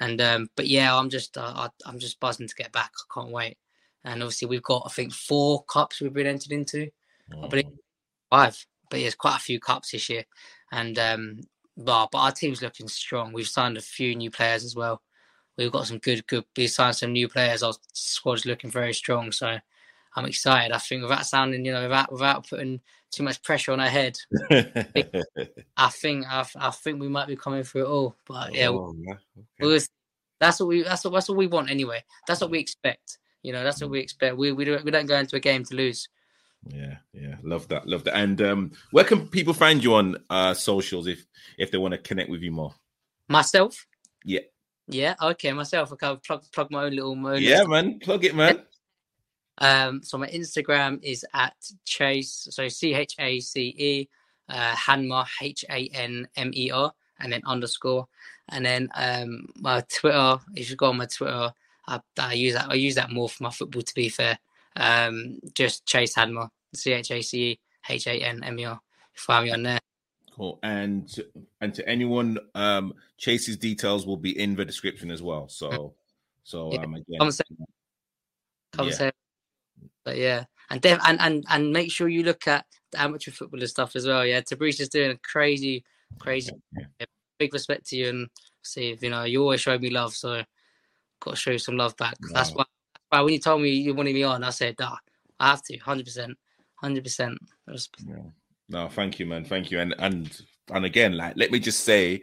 [0.00, 2.92] And um, but yeah, I'm just uh, I, am just buzzing to get back.
[2.94, 3.58] I can't wait.
[4.04, 6.88] And obviously we've got I think four cups we've been entered into.
[7.42, 7.66] I believe
[8.30, 10.24] five, but there's quite a few cups this year.
[10.72, 11.40] And um,
[11.76, 13.32] but, but our team's looking strong.
[13.32, 15.02] We've signed a few new players as well
[15.58, 16.44] we've got some good, good.
[16.56, 17.62] We signed some new players.
[17.62, 19.58] Our squad's looking very strong, so
[20.16, 20.72] I'm excited.
[20.72, 22.80] I think without sounding, you know, without without putting
[23.10, 24.16] too much pressure on our head,
[24.50, 28.16] I think I, I think we might be coming through it all.
[28.26, 29.18] But yeah, oh, okay.
[29.60, 29.80] we'll,
[30.40, 32.02] that's what we that's what that's what we want anyway.
[32.26, 33.18] That's what we expect.
[33.42, 34.36] You know, that's what we expect.
[34.36, 36.08] We we don't we don't go into a game to lose.
[36.66, 38.16] Yeah, yeah, love that, love that.
[38.16, 41.24] And um, where can people find you on uh socials if
[41.56, 42.74] if they want to connect with you more?
[43.28, 43.86] Myself.
[44.24, 44.40] Yeah.
[44.88, 45.92] Yeah, okay, myself.
[45.92, 47.98] I can plug plug my own little my own Yeah, man.
[48.00, 48.62] Plug it, man.
[49.60, 54.08] Um, so my Instagram is at Chace, so C H A C E,
[54.48, 58.06] uh, Hanmer H A N M E R, and then underscore,
[58.50, 60.38] and then um, my Twitter.
[60.54, 61.52] If you go on my Twitter,
[61.88, 62.70] I, I, use that.
[62.70, 63.82] I use that more for my football.
[63.82, 64.38] To be fair,
[64.76, 68.80] um, just Chace Hanmer, C H A C E H A N M E R.
[69.14, 69.77] Find me on there.
[70.38, 70.60] Cool.
[70.62, 71.12] And
[71.60, 75.48] and to anyone, um, Chace's details will be in the description as well.
[75.48, 75.94] So
[76.44, 77.44] so um again, come say,
[78.72, 79.10] come yeah.
[80.04, 83.66] but yeah, and def- and and and make sure you look at the amateur footballer
[83.66, 84.24] stuff as well.
[84.24, 85.84] Yeah, Tabriz is doing a crazy,
[86.20, 86.52] crazy.
[86.78, 87.06] Yeah.
[87.38, 88.28] Big respect to you, and
[88.62, 90.42] see if you know you always show me love, so
[91.20, 92.16] got to show you some love back.
[92.22, 92.28] Wow.
[92.32, 92.64] That's why.
[92.94, 94.98] That's why when you told me you wanted me on, I said, ah,
[95.40, 96.38] I have to, hundred percent,
[96.76, 97.38] hundred percent.
[98.68, 99.44] No, thank you, man.
[99.44, 99.80] Thank you.
[99.80, 100.40] And and
[100.70, 102.22] and again, like, let me just say,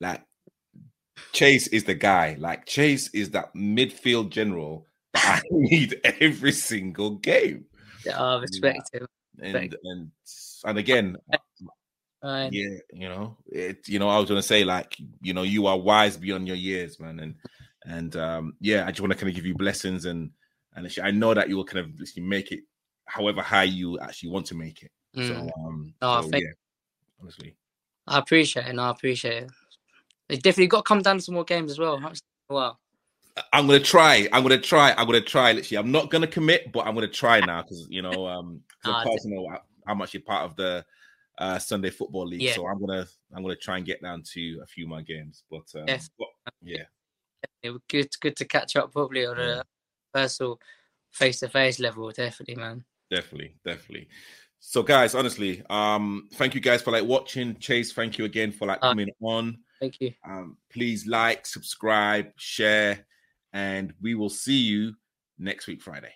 [0.00, 0.22] like,
[1.32, 2.36] Chace is the guy.
[2.38, 7.66] Like, Chace is that midfield general that I need every single game.
[8.04, 9.06] Yeah, I respect him.
[9.40, 10.10] And and
[10.64, 11.16] and again,
[12.22, 13.88] yeah, you know, it.
[13.88, 16.98] You know, I was gonna say, like, you know, you are wise beyond your years,
[17.00, 17.20] man.
[17.20, 17.34] And
[17.84, 20.30] and um, yeah, I just want to kind of give you blessings and
[20.74, 22.60] and I know that you will kind of make it
[23.06, 24.90] however high you actually want to make it.
[25.16, 25.28] Mm.
[25.28, 26.46] So, um, no, so, yeah,
[27.20, 27.54] honestly,
[28.06, 28.74] I appreciate it.
[28.74, 29.50] No, I appreciate it.
[30.28, 32.00] They definitely got to come down to some more games as well.
[32.48, 32.78] Wow.
[33.52, 34.28] I'm gonna try.
[34.32, 34.92] I'm gonna try.
[34.92, 35.52] I'm gonna try.
[35.52, 39.04] Literally, I'm not gonna commit, but I'm gonna try now because you know, um, ah,
[39.04, 39.46] personal
[39.86, 40.84] how much you're part of the
[41.38, 42.42] uh, Sunday Football League.
[42.42, 42.54] Yeah.
[42.54, 45.44] So I'm gonna I'm gonna try and get down to a few more games.
[45.50, 46.10] But, um, yes.
[46.18, 46.28] but
[46.60, 46.84] yeah,
[47.62, 49.64] it was good good to catch up probably on a
[50.12, 50.60] personal
[51.10, 52.10] face to face level.
[52.10, 52.84] Definitely, man.
[53.10, 54.08] Definitely, definitely.
[54.64, 57.58] So, guys, honestly, um, thank you guys for like watching.
[57.58, 59.58] Chace, thank you again for like coming on.
[59.80, 60.12] Thank you.
[60.24, 63.04] Um, please like, subscribe, share,
[63.52, 64.94] and we will see you
[65.36, 66.12] next week, Friday.